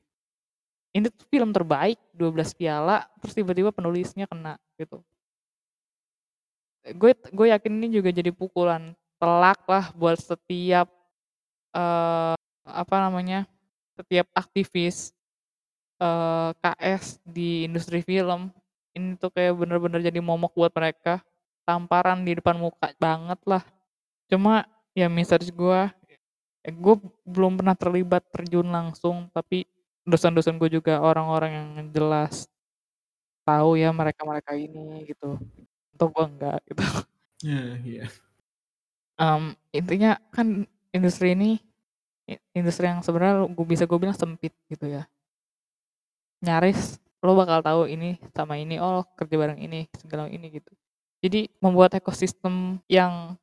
Ini 0.93 1.05
tuh 1.13 1.25
film 1.29 1.53
terbaik, 1.53 2.01
12 2.17 2.49
piala, 2.57 3.05
terus 3.21 3.37
tiba-tiba 3.37 3.69
penulisnya 3.69 4.25
kena 4.25 4.57
gitu. 4.81 5.05
Gue 6.95 7.11
gue 7.35 7.47
yakin 7.51 7.73
ini 7.83 7.87
juga 7.99 8.09
jadi 8.15 8.31
pukulan 8.31 8.95
telak 9.19 9.59
lah 9.67 9.91
buat 9.93 10.15
setiap, 10.15 10.87
eee, 11.75 12.35
apa 12.67 12.95
namanya, 13.03 13.47
setiap 13.99 14.27
aktivis, 14.35 15.11
eee, 16.01 16.49
KS 16.61 17.19
di 17.27 17.65
industri 17.67 18.01
film. 18.05 18.51
Ini 18.97 19.17
tuh 19.21 19.31
kayak 19.33 19.55
bener-bener 19.59 20.01
jadi 20.03 20.19
momok 20.23 20.55
buat 20.57 20.73
mereka, 20.75 21.21
tamparan 21.67 22.23
di 22.25 22.37
depan 22.39 22.57
muka 22.59 22.91
banget 22.99 23.39
lah. 23.47 23.63
Cuma 24.31 24.65
ya 24.97 25.07
message 25.11 25.51
gue, 25.53 25.81
ya 26.65 26.71
gue 26.75 26.95
belum 27.23 27.59
pernah 27.59 27.75
terlibat 27.77 28.23
terjun 28.31 28.67
langsung, 28.67 29.31
tapi 29.31 29.65
dosen-dosen 30.03 30.57
gue 30.57 30.69
juga 30.81 30.99
orang-orang 30.99 31.51
yang 31.53 31.87
jelas 31.93 32.49
tahu 33.45 33.77
ya 33.79 33.89
mereka-mereka 33.89 34.53
ini 34.53 35.07
gitu. 35.09 35.37
Untung 35.95 36.11
gue 36.13 36.25
enggak 36.25 36.59
gitu. 36.69 36.83
Nah, 37.49 37.75
iya. 37.83 38.05
Mmm, 39.19 39.55
intinya 39.75 40.11
kan 40.31 40.63
industri 40.95 41.35
ini, 41.35 41.59
industri 42.55 42.87
yang 42.87 43.03
sebenarnya 43.03 43.47
gue 43.51 43.65
bisa 43.67 43.83
gue 43.83 43.99
bilang 43.99 44.15
sempit 44.15 44.55
gitu 44.71 44.87
ya. 44.87 45.07
Nyaris 46.39 46.99
lo 47.19 47.35
bakal 47.35 47.59
tahu 47.59 47.81
ini 47.91 48.15
sama 48.31 48.55
ini, 48.55 48.79
oh 48.79 49.03
kerja 49.19 49.35
bareng 49.35 49.59
ini, 49.59 49.91
segala 49.99 50.31
ini 50.31 50.47
gitu. 50.55 50.71
Jadi 51.19 51.51
membuat 51.59 51.91
ekosistem 51.99 52.79
yang 52.87 53.35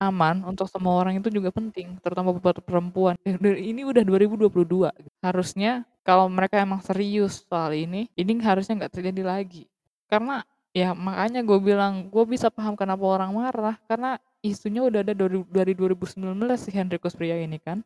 aman 0.00 0.40
untuk 0.48 0.66
semua 0.72 0.96
orang 0.96 1.20
itu 1.20 1.28
juga 1.28 1.52
penting, 1.52 2.00
terutama 2.00 2.32
buat 2.32 2.56
perempuan. 2.64 3.14
Dan 3.24 3.56
ini 3.60 3.84
udah 3.84 4.00
2022 4.00 4.88
harusnya 5.20 5.84
kalau 6.02 6.26
mereka 6.32 6.56
emang 6.64 6.80
serius 6.80 7.44
soal 7.44 7.76
ini, 7.76 8.08
ini 8.16 8.32
harusnya 8.40 8.80
nggak 8.80 8.94
terjadi 8.96 9.22
lagi. 9.22 9.68
Karena 10.08 10.40
ya 10.72 10.96
makanya 10.96 11.44
gue 11.44 11.58
bilang, 11.60 12.08
gue 12.08 12.24
bisa 12.24 12.48
paham 12.48 12.74
kenapa 12.80 13.04
orang 13.04 13.30
marah, 13.36 13.76
karena 13.84 14.16
isunya 14.40 14.80
udah 14.80 15.04
ada 15.04 15.12
dari 15.12 15.44
dari 15.52 15.72
2019 15.76 16.64
si 16.64 16.70
Hendrikus 16.72 17.12
Pria 17.12 17.36
ini 17.36 17.60
kan. 17.60 17.84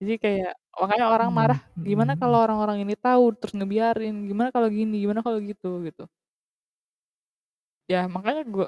Jadi 0.00 0.14
kayak 0.20 0.52
makanya 0.76 1.06
orang 1.08 1.30
marah, 1.32 1.60
Mmm, 1.72 1.84
gimana 1.88 2.12
mhm. 2.14 2.20
kalau 2.20 2.38
orang-orang 2.44 2.78
ini 2.84 2.94
tahu 3.00 3.24
terus 3.40 3.56
ngebiarin, 3.56 4.14
gimana 4.28 4.48
kalau 4.52 4.68
gini, 4.68 5.00
gimana 5.04 5.20
kalau 5.24 5.38
gitu, 5.40 5.80
gitu. 5.88 6.04
Ya 7.86 8.00
makanya 8.10 8.42
gue 8.46 8.66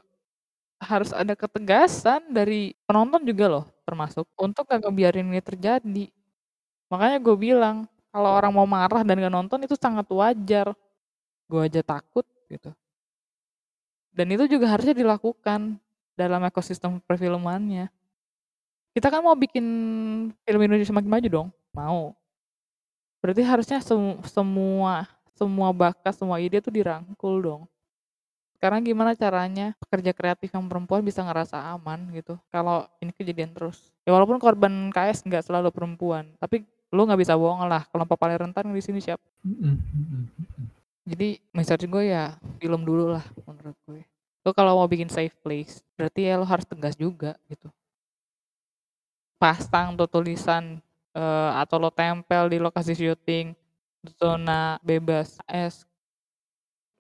harus 0.79 1.11
ada 1.11 1.35
ketegasan 1.35 2.31
dari 2.31 2.75
penonton 2.87 3.23
juga 3.27 3.47
loh 3.51 3.65
termasuk, 3.83 4.29
untuk 4.39 4.69
nggak 4.69 4.85
ngebiarin 4.85 5.27
ini 5.33 5.43
terjadi. 5.43 6.07
Makanya 6.93 7.19
gue 7.21 7.37
bilang, 7.37 7.89
kalau 8.13 8.31
orang 8.33 8.53
mau 8.53 8.69
marah 8.69 9.03
dan 9.05 9.17
nggak 9.17 9.35
nonton 9.35 9.61
itu 9.65 9.75
sangat 9.77 10.07
wajar. 10.13 10.73
Gue 11.49 11.67
aja 11.69 11.81
takut 11.81 12.25
gitu. 12.53 12.73
Dan 14.13 14.29
itu 14.35 14.45
juga 14.51 14.69
harusnya 14.73 14.93
dilakukan 14.93 15.81
dalam 16.19 16.43
ekosistem 16.45 17.01
perfilmannya. 17.05 17.89
Kita 18.93 19.09
kan 19.13 19.23
mau 19.23 19.39
bikin 19.39 19.65
film 20.43 20.61
Indonesia 20.65 20.91
makin 20.91 21.13
maju 21.13 21.29
dong, 21.29 21.49
mau. 21.71 22.13
Berarti 23.23 23.43
harusnya 23.47 23.79
semu 23.83 24.19
semua 24.27 25.07
semua 25.39 25.71
bakat, 25.71 26.19
semua 26.19 26.43
ide 26.43 26.59
tuh 26.59 26.75
dirangkul 26.75 27.39
dong. 27.39 27.63
Sekarang 28.59 28.83
gimana 28.83 29.15
caranya 29.15 29.71
pekerja 29.79 30.11
kreatif 30.11 30.51
yang 30.51 30.67
perempuan 30.67 30.99
bisa 31.07 31.23
ngerasa 31.23 31.63
aman 31.79 32.11
gitu, 32.11 32.35
kalau 32.51 32.91
ini 32.99 33.15
kejadian 33.15 33.55
terus. 33.55 33.95
Ya 34.03 34.11
walaupun 34.11 34.43
korban 34.43 34.91
KS 34.91 35.23
nggak 35.23 35.47
selalu 35.47 35.71
perempuan, 35.71 36.27
tapi 36.43 36.67
lu 36.91 37.07
nggak 37.07 37.23
bisa 37.23 37.39
bohong 37.39 37.71
lah 37.71 37.87
kelompok 37.87 38.19
paling 38.19 38.35
rentan 38.35 38.67
di 38.75 38.83
sini 38.83 38.99
siapa. 38.99 39.23
Mhm. 39.47 39.79
Jadi 41.07 41.39
message 41.55 41.87
gue 41.89 42.11
ya 42.11 42.35
film 42.59 42.83
dulu 42.83 43.15
lah 43.15 43.23
menurut 43.47 43.79
gue. 43.89 44.03
Lu 44.43 44.51
kalau 44.51 44.77
mau 44.83 44.91
bikin 44.91 45.09
safe 45.09 45.33
place, 45.41 45.81
berarti 45.95 46.27
ya 46.27 46.35
lu 46.35 46.45
harus 46.45 46.67
tegas 46.67 46.99
juga 46.99 47.39
gitu. 47.47 47.71
Pasang 49.41 49.97
tuh 49.97 50.11
tulisan, 50.11 50.83
eee, 51.17 51.51
atau 51.63 51.81
lo 51.81 51.89
tempel 51.95 52.53
di 52.53 52.61
lokasi 52.61 52.93
syuting, 52.93 53.57
zona 54.21 54.77
bebas 54.85 55.41
AS. 55.49 55.88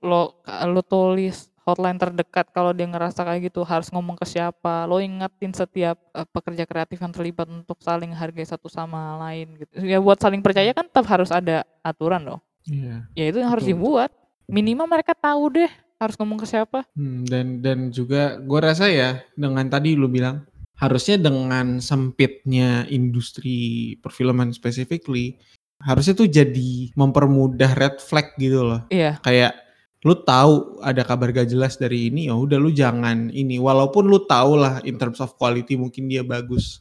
Lo 0.02 0.38
lu 0.70 0.82
tulis 0.86 1.50
hotline 1.66 2.00
terdekat 2.00 2.48
kalau 2.54 2.72
dia 2.72 2.88
ngerasa 2.88 3.28
kayak 3.28 3.52
gitu 3.52 3.60
harus 3.60 3.92
ngomong 3.92 4.16
ke 4.16 4.24
siapa, 4.24 4.88
lo 4.88 5.04
ingetin 5.04 5.52
setiap, 5.52 6.00
eee, 6.16 6.24
pekerja 6.32 6.64
kreatif 6.64 6.96
yang 6.96 7.12
terlibat 7.12 7.44
untuk 7.44 7.76
saling 7.84 8.08
hargai 8.16 8.46
satu 8.48 8.72
sama 8.72 9.20
lain 9.20 9.52
gitu. 9.60 9.84
Ya 9.84 10.00
buat 10.00 10.16
saling 10.16 10.40
percaya 10.40 10.72
kan 10.72 10.88
tetap 10.88 11.04
harus 11.12 11.28
ada 11.28 11.68
aturan 11.84 12.24
dong. 12.24 12.40
Iya, 12.64 13.04
Ya 13.12 13.24
itu 13.28 13.36
yang 13.44 13.52
harus 13.52 13.68
betul. 13.68 13.76
dibuat. 13.76 14.10
Minimal 14.48 14.88
mereka 14.88 15.12
tahu 15.12 15.60
deh 15.60 15.68
harus 16.00 16.16
ngomong 16.16 16.40
ke 16.40 16.46
siapa. 16.48 16.88
Hmm, 16.96 17.28
dan 17.28 17.60
dan 17.60 17.92
juga 17.92 18.40
gua 18.40 18.72
rasa 18.72 18.88
ya 18.88 19.20
dengan 19.36 19.68
tadi 19.68 19.92
lu 19.92 20.08
bilang, 20.08 20.48
harusnya 20.80 21.20
dengan 21.20 21.84
sempitnya 21.84 22.88
industri 22.88 23.92
perfilman 24.00 24.56
specifically, 24.56 25.36
harusnya 25.84 26.16
tuh 26.16 26.32
jadi 26.32 26.96
mempermudah 26.96 27.76
red 27.76 28.00
flag 28.00 28.32
gitu 28.40 28.64
loh. 28.64 28.80
Iya. 28.88 29.20
Kayak 29.20 29.67
lu 30.08 30.16
tahu 30.24 30.80
ada 30.80 31.04
kabar 31.04 31.28
gak 31.28 31.52
jelas 31.52 31.76
dari 31.76 32.08
ini, 32.08 32.32
ya 32.32 32.34
udah 32.34 32.56
lu 32.56 32.72
jangan 32.72 33.28
ini. 33.28 33.60
Walaupun 33.60 34.08
lu 34.08 34.24
tahu 34.24 34.56
lah 34.56 34.80
in 34.88 34.96
terms 34.96 35.20
of 35.20 35.36
quality 35.36 35.76
mungkin 35.76 36.08
dia 36.08 36.24
bagus. 36.24 36.80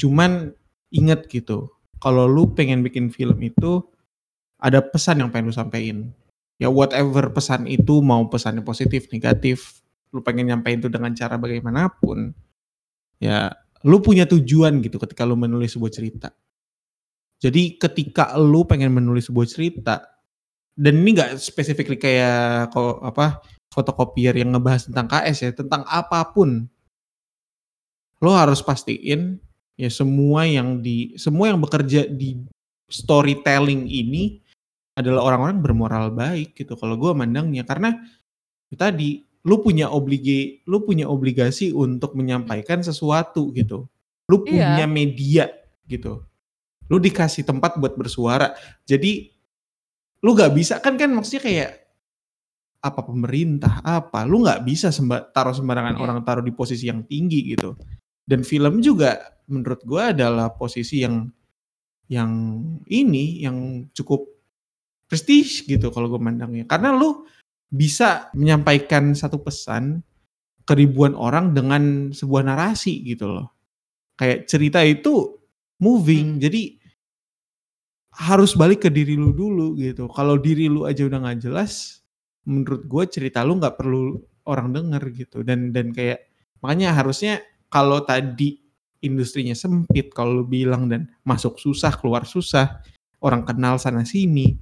Cuman 0.00 0.56
inget 0.88 1.28
gitu, 1.28 1.68
kalau 2.00 2.24
lu 2.24 2.48
pengen 2.56 2.80
bikin 2.80 3.12
film 3.12 3.36
itu 3.44 3.84
ada 4.56 4.80
pesan 4.80 5.20
yang 5.20 5.28
pengen 5.28 5.52
lu 5.52 5.54
sampein. 5.54 6.16
Ya 6.56 6.72
whatever 6.72 7.28
pesan 7.28 7.68
itu 7.68 8.00
mau 8.00 8.24
pesannya 8.32 8.64
positif, 8.64 9.12
negatif, 9.12 9.84
lu 10.14 10.22
pengen 10.22 10.48
nyampein 10.48 10.78
itu 10.78 10.86
dengan 10.86 11.10
cara 11.12 11.34
bagaimanapun, 11.34 12.30
ya 13.18 13.50
lu 13.82 13.98
punya 13.98 14.24
tujuan 14.30 14.78
gitu 14.80 15.02
ketika 15.02 15.26
lu 15.26 15.34
menulis 15.34 15.74
sebuah 15.74 15.90
cerita. 15.90 16.30
Jadi 17.42 17.76
ketika 17.76 18.38
lu 18.38 18.62
pengen 18.64 18.94
menulis 18.94 19.26
sebuah 19.26 19.44
cerita, 19.50 20.13
dan 20.74 20.94
ini 21.02 21.14
nggak 21.14 21.38
specifically 21.38 21.98
kayak 21.98 22.70
ko 22.74 22.98
apa, 23.02 23.42
fotokopier 23.74 24.34
yang 24.34 24.54
ngebahas 24.54 24.86
tentang 24.90 25.06
KS 25.10 25.38
ya, 25.42 25.50
tentang 25.54 25.82
apa 25.86 26.22
pun. 26.30 26.66
Lo 28.22 28.30
harus 28.34 28.62
pastiin 28.62 29.42
ya 29.74 29.90
semua 29.90 30.46
yang 30.46 30.78
di 30.78 31.18
semua 31.18 31.50
yang 31.50 31.58
bekerja 31.58 32.06
di 32.06 32.38
storytelling 32.86 33.90
ini 33.90 34.38
adalah 34.94 35.26
orang-orang 35.34 35.58
bermoral 35.58 36.06
baik 36.14 36.54
gitu 36.54 36.78
kalau 36.78 36.94
gua 36.94 37.12
mandangnya. 37.18 37.66
Karena 37.66 37.98
tadi, 38.78 39.22
lu 39.46 39.58
punya 39.62 39.90
oblige 39.90 40.62
lu 40.70 40.82
punya 40.86 41.10
obligasi 41.10 41.74
untuk 41.74 42.14
menyampaikan 42.14 42.82
sesuatu 42.82 43.50
gitu. 43.54 43.86
Lu 44.30 44.40
punya 44.46 44.86
Iya. 44.86 44.88
media 44.88 45.44
gitu. 45.90 46.22
Lu 46.88 46.96
dikasih 47.02 47.44
tempat 47.44 47.76
buat 47.76 47.98
bersuara. 47.98 48.54
Jadi 48.86 49.33
lu 50.24 50.32
nggak 50.32 50.52
bisa 50.56 50.80
kan 50.80 50.96
kan 50.96 51.12
maksudnya 51.12 51.44
kayak 51.44 51.70
apa 52.84 53.00
pemerintah, 53.00 53.80
apa, 53.80 54.28
lu 54.28 54.44
nggak 54.44 54.60
bisa 54.68 54.92
semba 54.92 55.24
taruh 55.32 55.56
sembarangan 55.56 55.96
Iya. 55.96 56.02
orang 56.04 56.18
taruh 56.20 56.44
di 56.44 56.52
posisi 56.52 56.84
yang 56.88 57.00
tinggi 57.08 57.56
gitu. 57.56 57.72
Dan 58.24 58.44
film 58.44 58.84
juga 58.84 59.40
menurut 59.48 59.80
gua 59.88 60.12
adalah 60.12 60.52
posisi 60.52 61.00
yang 61.00 61.28
yang 62.12 62.60
ini, 62.92 63.40
yang 63.40 63.88
cukup 63.96 64.28
prestige 65.08 65.64
gitu 65.64 65.88
kalau 65.88 66.12
gua 66.12 66.20
mandangnya. 66.20 66.68
Karena 66.68 66.92
lu 66.92 67.24
bisa 67.72 68.28
menyampaikan 68.36 69.16
satu 69.16 69.40
pesan 69.40 70.04
ke 70.68 70.72
ribuan 70.76 71.16
orang 71.16 71.56
dengan 71.56 72.12
sebuah 72.12 72.44
narasi 72.44 73.00
gitu 73.04 73.32
loh. 73.32 73.48
Kayak 74.20 74.44
cerita 74.44 74.84
itu 74.84 75.40
moving, 75.80 76.36
Mhm. 76.36 76.40
jadi 76.40 76.62
harus 78.14 78.54
balik 78.54 78.86
ke 78.86 78.90
diri 78.90 79.18
lu 79.18 79.34
dulu 79.34 79.74
gitu. 79.78 80.06
Kalau 80.10 80.38
diri 80.38 80.70
lu 80.70 80.86
aja 80.86 81.02
udah 81.06 81.18
nggak 81.22 81.38
jelas, 81.42 82.02
menurut 82.46 82.86
gua 82.86 83.04
cerita 83.10 83.42
lu 83.42 83.58
nggak 83.58 83.76
perlu 83.78 84.22
orang 84.46 84.70
denger 84.70 85.02
gitu. 85.14 85.38
Dan 85.42 85.74
dan 85.74 85.90
kayak 85.90 86.30
makanya 86.62 86.94
harusnya 86.94 87.42
kalau 87.68 88.02
tadi 88.06 88.62
industrinya 89.04 89.52
sempit, 89.52 90.14
kalau 90.14 90.42
lu 90.42 90.44
bilang 90.46 90.88
dan 90.88 91.10
masuk 91.26 91.60
susah, 91.60 91.92
keluar 91.98 92.24
susah, 92.24 92.80
orang 93.20 93.44
kenal 93.44 93.76
sana 93.76 94.06
sini, 94.06 94.56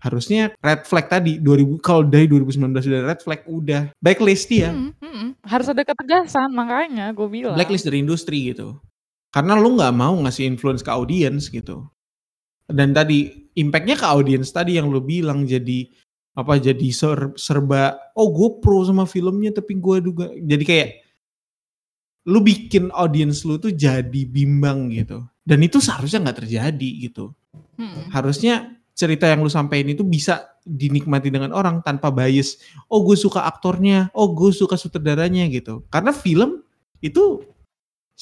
harusnya 0.00 0.50
red 0.58 0.82
flag 0.88 1.06
tadi 1.12 1.38
2000 1.38 1.78
kalau 1.84 2.02
dari 2.02 2.26
2019 2.26 2.88
udah 2.88 3.02
red 3.06 3.20
flag 3.20 3.40
udah 3.46 3.82
blacklist 4.00 4.48
dia. 4.48 4.72
Mhm 4.72 4.94
mhm. 4.98 5.28
Harus 5.44 5.66
ada 5.68 5.82
ketegasan, 5.84 6.50
makanya 6.54 7.12
gue 7.12 7.28
bilang. 7.28 7.54
Blacklist 7.58 7.84
dari 7.84 8.00
industri 8.00 8.54
gitu. 8.54 8.78
Karena 9.34 9.56
lu 9.58 9.76
nggak 9.76 9.92
mau 9.92 10.14
ngasih 10.24 10.44
influence 10.48 10.80
ke 10.80 10.90
audience 10.92 11.52
gitu. 11.52 11.91
Dan 12.72 12.96
tadi 12.96 13.48
impact-nya 13.54 13.96
ke 14.00 14.06
audience 14.08 14.50
tadi 14.50 14.80
yang 14.80 14.88
lu 14.88 15.04
bilang 15.04 15.44
jadi 15.44 15.86
apa 16.32 16.56
jadi 16.56 16.88
ser 16.90 17.36
serba, 17.36 17.92
"Oh 18.16 18.32
gue 18.32 18.58
pro 18.64 18.80
sama 18.88 19.04
filmnya 19.04 19.52
tapi 19.52 19.76
gue 19.76 19.96
juga" 20.00 20.32
jadi 20.32 20.64
kayak 20.64 20.88
lu 22.32 22.40
bikin 22.40 22.88
audience 22.94 23.42
lu 23.44 23.58
tuh 23.58 23.74
jadi 23.74 24.22
bimbang 24.26 24.88
gitu. 24.94 25.20
Dan 25.42 25.60
itu 25.66 25.82
seharusnya 25.82 26.30
nggak 26.30 26.46
terjadi 26.46 26.90
gitu. 27.10 27.34
Mhm. 27.76 28.14
Harusnya 28.14 28.78
cerita 28.94 29.26
yang 29.26 29.42
lu 29.42 29.50
sampein 29.50 29.88
itu 29.90 30.06
bisa 30.06 30.52
dinikmati 30.62 31.28
dengan 31.34 31.50
orang 31.50 31.82
tanpa 31.82 32.14
bias. 32.14 32.62
Oh 32.86 33.02
gue 33.02 33.18
suka 33.18 33.42
aktornya, 33.42 34.12
oh 34.14 34.30
gue 34.30 34.54
suka 34.54 34.78
sutradaranya 34.78 35.50
gitu. 35.50 35.82
Karena 35.90 36.14
film 36.14 36.62
itu 37.02 37.42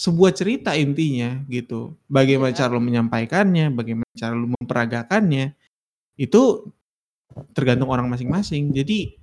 sebuah 0.00 0.32
cerita 0.32 0.72
intinya 0.72 1.44
gitu. 1.52 1.92
Bagaimana 2.08 2.56
Iya. 2.56 2.64
cara 2.64 2.70
lu 2.72 2.80
menyampaikannya, 2.80 3.68
bagaimana 3.68 4.08
cara 4.16 4.32
lu 4.32 4.48
memperagakannya, 4.56 5.52
itu 6.16 6.72
tergantung 7.52 7.92
orang 7.92 8.08
masing-masing. 8.08 8.72
Jadi 8.72 9.20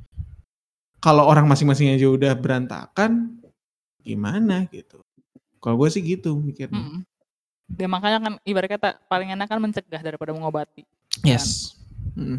kalau 1.01 1.25
orang 1.25 1.49
masing-masing 1.49 1.97
aja 1.97 2.05
udah 2.05 2.37
berantakan, 2.37 3.41
gimana 4.05 4.69
gitu. 4.69 5.01
Kalau 5.57 5.81
gue 5.81 5.89
sih 5.89 6.05
gitu 6.05 6.37
mikirnya. 6.37 7.01
Ya 7.73 7.89
makanya 7.89 8.17
kan 8.21 8.33
ibarat 8.45 8.77
kata 8.77 9.01
paling 9.09 9.33
enak 9.33 9.49
kan 9.49 9.57
mencegah 9.57 9.99
daripada 9.99 10.29
mengobati. 10.31 10.85
Kan. 11.25 11.25
Yes. 11.25 11.73
Mhm. 12.13 12.37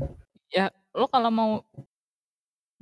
Ya 0.54 0.70
lo 0.94 1.10
kalau 1.10 1.28
mau 1.34 1.50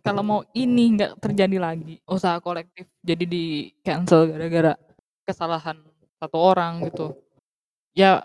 kalau 0.05 0.23
mau 0.23 0.41
ini 0.55 0.95
nggak 0.95 1.19
terjadi 1.19 1.59
lagi, 1.59 1.99
usaha 2.07 2.39
kolektif 2.39 2.87
jadi 3.03 3.25
di 3.27 3.75
cancel 3.83 4.31
gara-gara 4.31 4.79
kesalahan 5.27 5.77
satu 6.23 6.39
orang 6.39 6.87
gitu. 6.87 7.13
Ya 7.93 8.25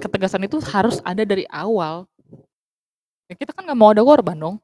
ketegasan 0.00 0.46
itu 0.46 0.58
harus 0.72 0.98
ada 1.04 1.22
dari 1.22 1.44
awal. 1.52 2.06
Ya 3.30 3.34
kita 3.36 3.52
kan 3.54 3.68
nggak 3.68 3.78
mau 3.78 3.92
ada 3.92 4.02
korban 4.04 4.36
dong, 4.36 4.56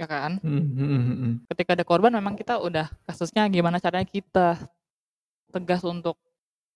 ya 0.00 0.06
kan? 0.08 0.38
Mhm 0.40 0.64
mhm 0.72 1.00
mhm. 1.02 1.32
Ketika 1.52 1.76
ada 1.76 1.84
korban 1.86 2.12
memang 2.14 2.34
kita 2.38 2.58
udah 2.62 2.90
kasusnya 3.06 3.46
gimana 3.50 3.82
caranya 3.82 4.06
kita 4.08 4.58
tegas 5.52 5.82
untuk 5.86 6.18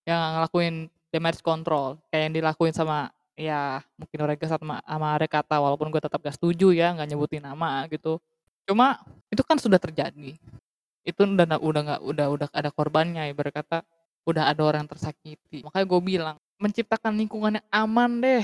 yang 0.07 0.39
ngelakuin 0.39 0.89
damage 1.13 1.43
control 1.43 1.99
kayak 2.09 2.31
yang 2.31 2.33
dilakuin 2.33 2.73
sama 2.73 3.11
ya 3.35 3.83
mungkin 3.99 4.17
Oregas 4.25 4.49
sama 4.49 4.79
sama 4.81 5.09
Rekata 5.19 5.59
walaupun 5.59 5.91
gue 5.93 6.01
tetap 6.01 6.23
gak 6.23 6.35
setuju 6.39 6.73
ya 6.73 6.95
nggak 6.95 7.07
nyebutin 7.11 7.43
nama 7.43 7.85
gitu. 7.91 8.17
Cuma 8.65 9.01
itu 9.29 9.43
kan 9.43 9.59
sudah 9.59 9.77
terjadi. 9.77 10.37
Itu 11.05 11.25
udah 11.25 11.57
udah 11.59 11.81
nggak 11.81 12.01
udah 12.05 12.27
udah 12.31 12.47
ada 12.53 12.69
korbannya 12.73 13.29
ibarat 13.33 13.53
kata 13.61 13.81
udah 14.27 14.51
ada 14.53 14.61
orang 14.65 14.85
tersakiti. 14.89 15.65
Makanya 15.65 15.85
gue 15.87 16.01
bilang 16.03 16.35
menciptakan 16.61 17.17
lingkungan 17.17 17.57
yang 17.61 17.67
aman 17.73 18.11
deh 18.21 18.43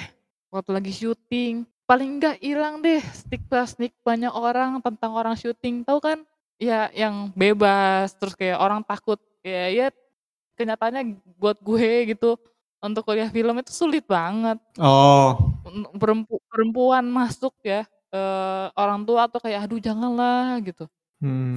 waktu 0.54 0.72
lagi 0.74 0.92
syuting. 0.94 1.66
Paling 1.88 2.20
enggak 2.20 2.36
hilang 2.44 2.84
deh 2.84 3.00
stigma-stigmanya 3.00 4.34
orang 4.36 4.82
tentang 4.84 5.16
orang 5.16 5.36
syuting. 5.40 5.84
Tahu 5.88 6.00
kan? 6.04 6.20
Ya 6.60 6.90
yang 6.96 7.30
bebas 7.38 8.18
terus 8.18 8.34
kayak 8.34 8.58
orang 8.58 8.82
takut 8.82 9.22
ya 9.46 9.70
ya 9.70 9.88
kenyataannya 10.58 11.22
buat 11.38 11.62
gue 11.62 12.14
gitu 12.18 12.38
untuk 12.82 13.06
kuliah 13.06 13.30
film 13.30 13.58
itu 13.62 13.72
sulit 13.74 14.06
banget. 14.10 14.58
Oh. 14.82 15.38
Perempu 16.02 16.40
perempuan 16.50 17.06
masuk 17.10 17.54
ya, 17.66 17.86
eee, 18.14 18.66
orang 18.78 19.04
tua 19.06 19.28
tuh 19.30 19.42
kayak, 19.44 19.66
"Aduh 19.70 19.82
janganlah," 19.82 20.58
gitu. 20.66 20.88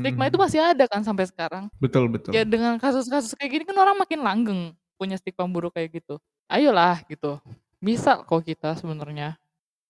Stigma 0.01 0.25
itu 0.33 0.37
Hmm. 0.40 0.44
masih 0.49 0.61
ada 0.64 0.85
kan 0.88 1.05
sampai 1.05 1.29
sekarang. 1.29 1.68
Betul 1.77 2.09
betul. 2.09 2.33
Ya 2.33 2.49
dengan 2.49 2.81
kasus-kasus 2.81 3.37
kayak 3.37 3.51
gini 3.53 3.64
kan 3.68 3.77
orang 3.77 3.96
makin 4.01 4.20
langgeng 4.25 4.61
punya 4.96 5.16
stigma 5.20 5.44
buruk 5.49 5.77
kayak 5.77 6.01
gitu. 6.01 6.16
Ayolah 6.49 7.05
gitu, 7.07 7.38
bisa 7.79 8.20
kok 8.25 8.42
kita 8.42 8.75
sebenarnya. 8.81 9.37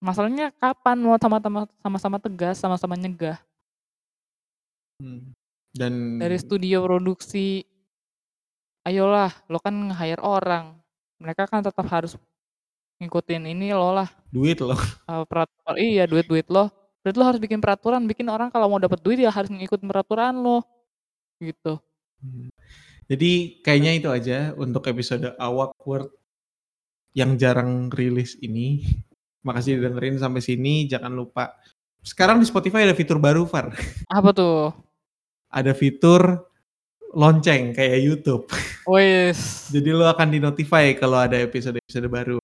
Masalahnya 0.03 0.53
kapan 0.59 0.99
mau 1.01 1.17
sama-sama 1.21 1.69
sama-sama 1.83 2.19
tegas, 2.21 2.59
sama-sama 2.61 2.95
nyegah. 2.99 3.41
Hmm. 5.01 5.33
Dan 5.73 6.19
Dari 6.19 6.37
studio 6.37 6.83
produksi 6.85 7.63
ayolah 8.89 9.29
lo 9.53 9.61
kan 9.61 9.77
nge-hire 9.93 10.21
orang, 10.25 10.81
mereka 11.21 11.45
kan 11.45 11.61
tetap 11.61 11.85
harus 11.93 12.17
ngikutin 13.03 13.51
ini 13.53 13.73
lo 13.77 13.93
lah, 13.93 14.09
Duit 14.33 14.59
loh. 14.65 14.79
eee, 15.11 15.23
peraturan 15.29 15.77
iya, 15.81 16.05
duit-duit 16.09 16.49
lo. 16.49 16.71
Berarti 17.01 17.17
lo 17.17 17.27
harus 17.27 17.41
bikin 17.41 17.61
peraturan, 17.65 18.05
bikin 18.05 18.29
orang 18.29 18.53
kalau 18.53 18.69
mau 18.69 18.81
dapat 18.81 19.01
duit 19.01 19.21
ya 19.21 19.33
harus 19.33 19.49
ngikutin 19.49 19.89
peraturan 19.89 20.37
lo, 20.37 20.61
gitu. 21.41 21.81
Mmm, 22.21 22.53
jadi 23.09 23.33
kayaknya 23.65 23.93
itu 23.97 24.09
aja 24.13 24.39
untuk 24.55 24.85
episode 24.87 25.33
Awkward 25.41 26.13
yang 27.17 27.41
jarang 27.41 27.89
rilis 27.89 28.37
ini. 28.45 28.85
Makasih 29.41 29.81
dengerin 29.81 30.21
sampai 30.21 30.45
sini, 30.45 30.85
jangan 30.85 31.17
lupa 31.17 31.57
sekarang 32.01 32.41
di 32.41 32.49
Spotify 32.49 32.89
ada 32.89 32.97
fitur 32.97 33.21
baru, 33.21 33.45
Far. 33.45 33.77
Apa 34.09 34.33
tuh? 34.33 34.73
Ada 35.53 35.77
fitur 35.77 36.49
lonceng 37.13 37.77
kayak 37.77 38.01
YouTube. 38.01 38.49
Wis. 38.89 39.69
Jadi 39.69 39.93
lo 39.93 40.09
akan 40.09 40.33
di-notify 40.33 40.97
kalau 40.97 41.21
ada 41.21 41.37
episode-episode 41.37 42.09
baru. 42.09 42.39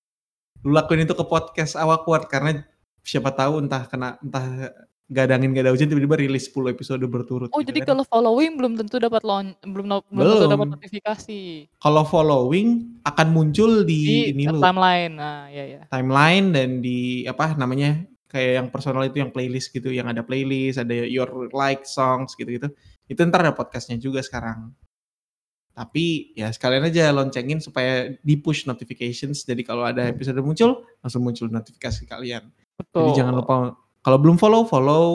Lu 0.61 0.69
lakuin 0.69 1.09
itu 1.09 1.17
ke 1.17 1.25
podcast 1.25 1.73
Awkward 1.73 2.29
karena 2.29 2.61
siapa 3.07 3.31
tahu 3.31 3.63
entah 3.63 3.87
kena 3.87 4.19
entah 4.19 4.75
nggak 5.07 5.23
ada 5.23 5.33
angin 5.39 5.55
nggak 5.55 5.63
ada 5.63 5.71
hujan 5.71 5.87
tiba-tiba 5.87 6.19
rilis 6.19 6.51
10 6.51 6.75
episode 6.75 6.99
berturut 7.07 7.47
Oh, 7.55 7.63
gitu 7.63 7.71
jadi 7.71 7.79
kan. 7.79 7.95
kalau 7.95 8.03
following 8.03 8.59
belum 8.59 8.75
tentu 8.75 8.99
dapat 8.99 9.23
belum 9.23 9.55
belum 9.63 9.95
tentu 10.11 10.51
dapat 10.51 10.67
notifikasi. 10.75 11.39
Kalau 11.79 12.03
following 12.03 12.99
akan 13.07 13.27
muncul 13.31 13.87
di 13.87 14.03
Di 14.03 14.35
ini 14.35 14.51
lu, 14.51 14.59
timeline. 14.59 15.15
Nah, 15.15 15.47
iya 15.47 15.63
iya. 15.63 15.81
timeline 15.87 16.51
dan 16.51 16.83
di 16.83 17.23
apa 17.23 17.55
namanya, 17.55 18.03
kayak 18.27 18.51
yang 18.59 18.67
personal 18.67 19.07
itu 19.07 19.23
yang 19.23 19.31
playlist 19.31 19.71
gitu, 19.71 19.87
yang 19.95 20.11
ada 20.11 20.27
playlist, 20.27 20.83
ada 20.83 20.91
your 21.07 21.47
like 21.55 21.87
songs 21.87 22.35
gitu-gitu. 22.35 22.67
Itu 23.07 23.23
entar 23.23 23.47
ada 23.47 23.55
podcast-nya 23.55 23.95
juga 23.95 24.19
sekarang. 24.19 24.75
Tapi 25.71 26.35
ya 26.35 26.51
sekalian 26.51 26.83
aja 26.83 27.15
loncengin 27.15 27.63
supaya 27.63 28.11
di-push 28.19 28.67
notifications. 28.67 29.47
Jadi 29.47 29.63
kalau 29.63 29.87
ada 29.87 30.03
episode 30.11 30.43
muncul, 30.43 30.83
langsung 30.99 31.23
muncul 31.23 31.47
notifikasi 31.47 32.03
kalian. 32.03 32.51
Jadi 32.77 33.11
jangan 33.17 33.33
Betul. 33.37 33.43
lupa 33.43 33.55
kalau 34.07 34.17
belum 34.23 34.39
follow, 34.39 34.63
follow. 34.63 35.07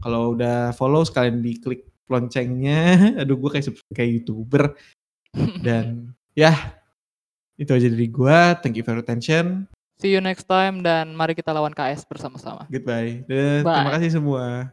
Kalau 0.00 0.38
udah 0.38 0.70
follow 0.78 1.02
sekalian 1.02 1.42
diklik 1.42 1.82
loncengnya. 2.06 2.94
Aduh 3.20 3.34
gue 3.34 3.50
kayak 3.50 3.74
kayak 3.90 4.10
YouTuber. 4.22 4.78
Dan 5.66 6.14
ya 6.38 6.78
itu 7.60 7.74
aja 7.74 7.88
dari 7.92 8.08
gua. 8.08 8.56
Thank 8.56 8.80
you 8.80 8.84
for 8.86 8.96
your 8.96 9.04
attention. 9.04 9.68
See 10.00 10.16
you 10.16 10.24
next 10.24 10.48
time 10.48 10.80
dan 10.80 11.12
mari 11.12 11.36
kita 11.36 11.52
lawan 11.52 11.76
KS 11.76 12.08
bersama-sama. 12.08 12.64
Goodbye. 12.72 13.20
Dan 13.28 13.60
terima 13.60 13.92
Bye. 13.92 13.94
kasih 14.00 14.16
semua. 14.16 14.72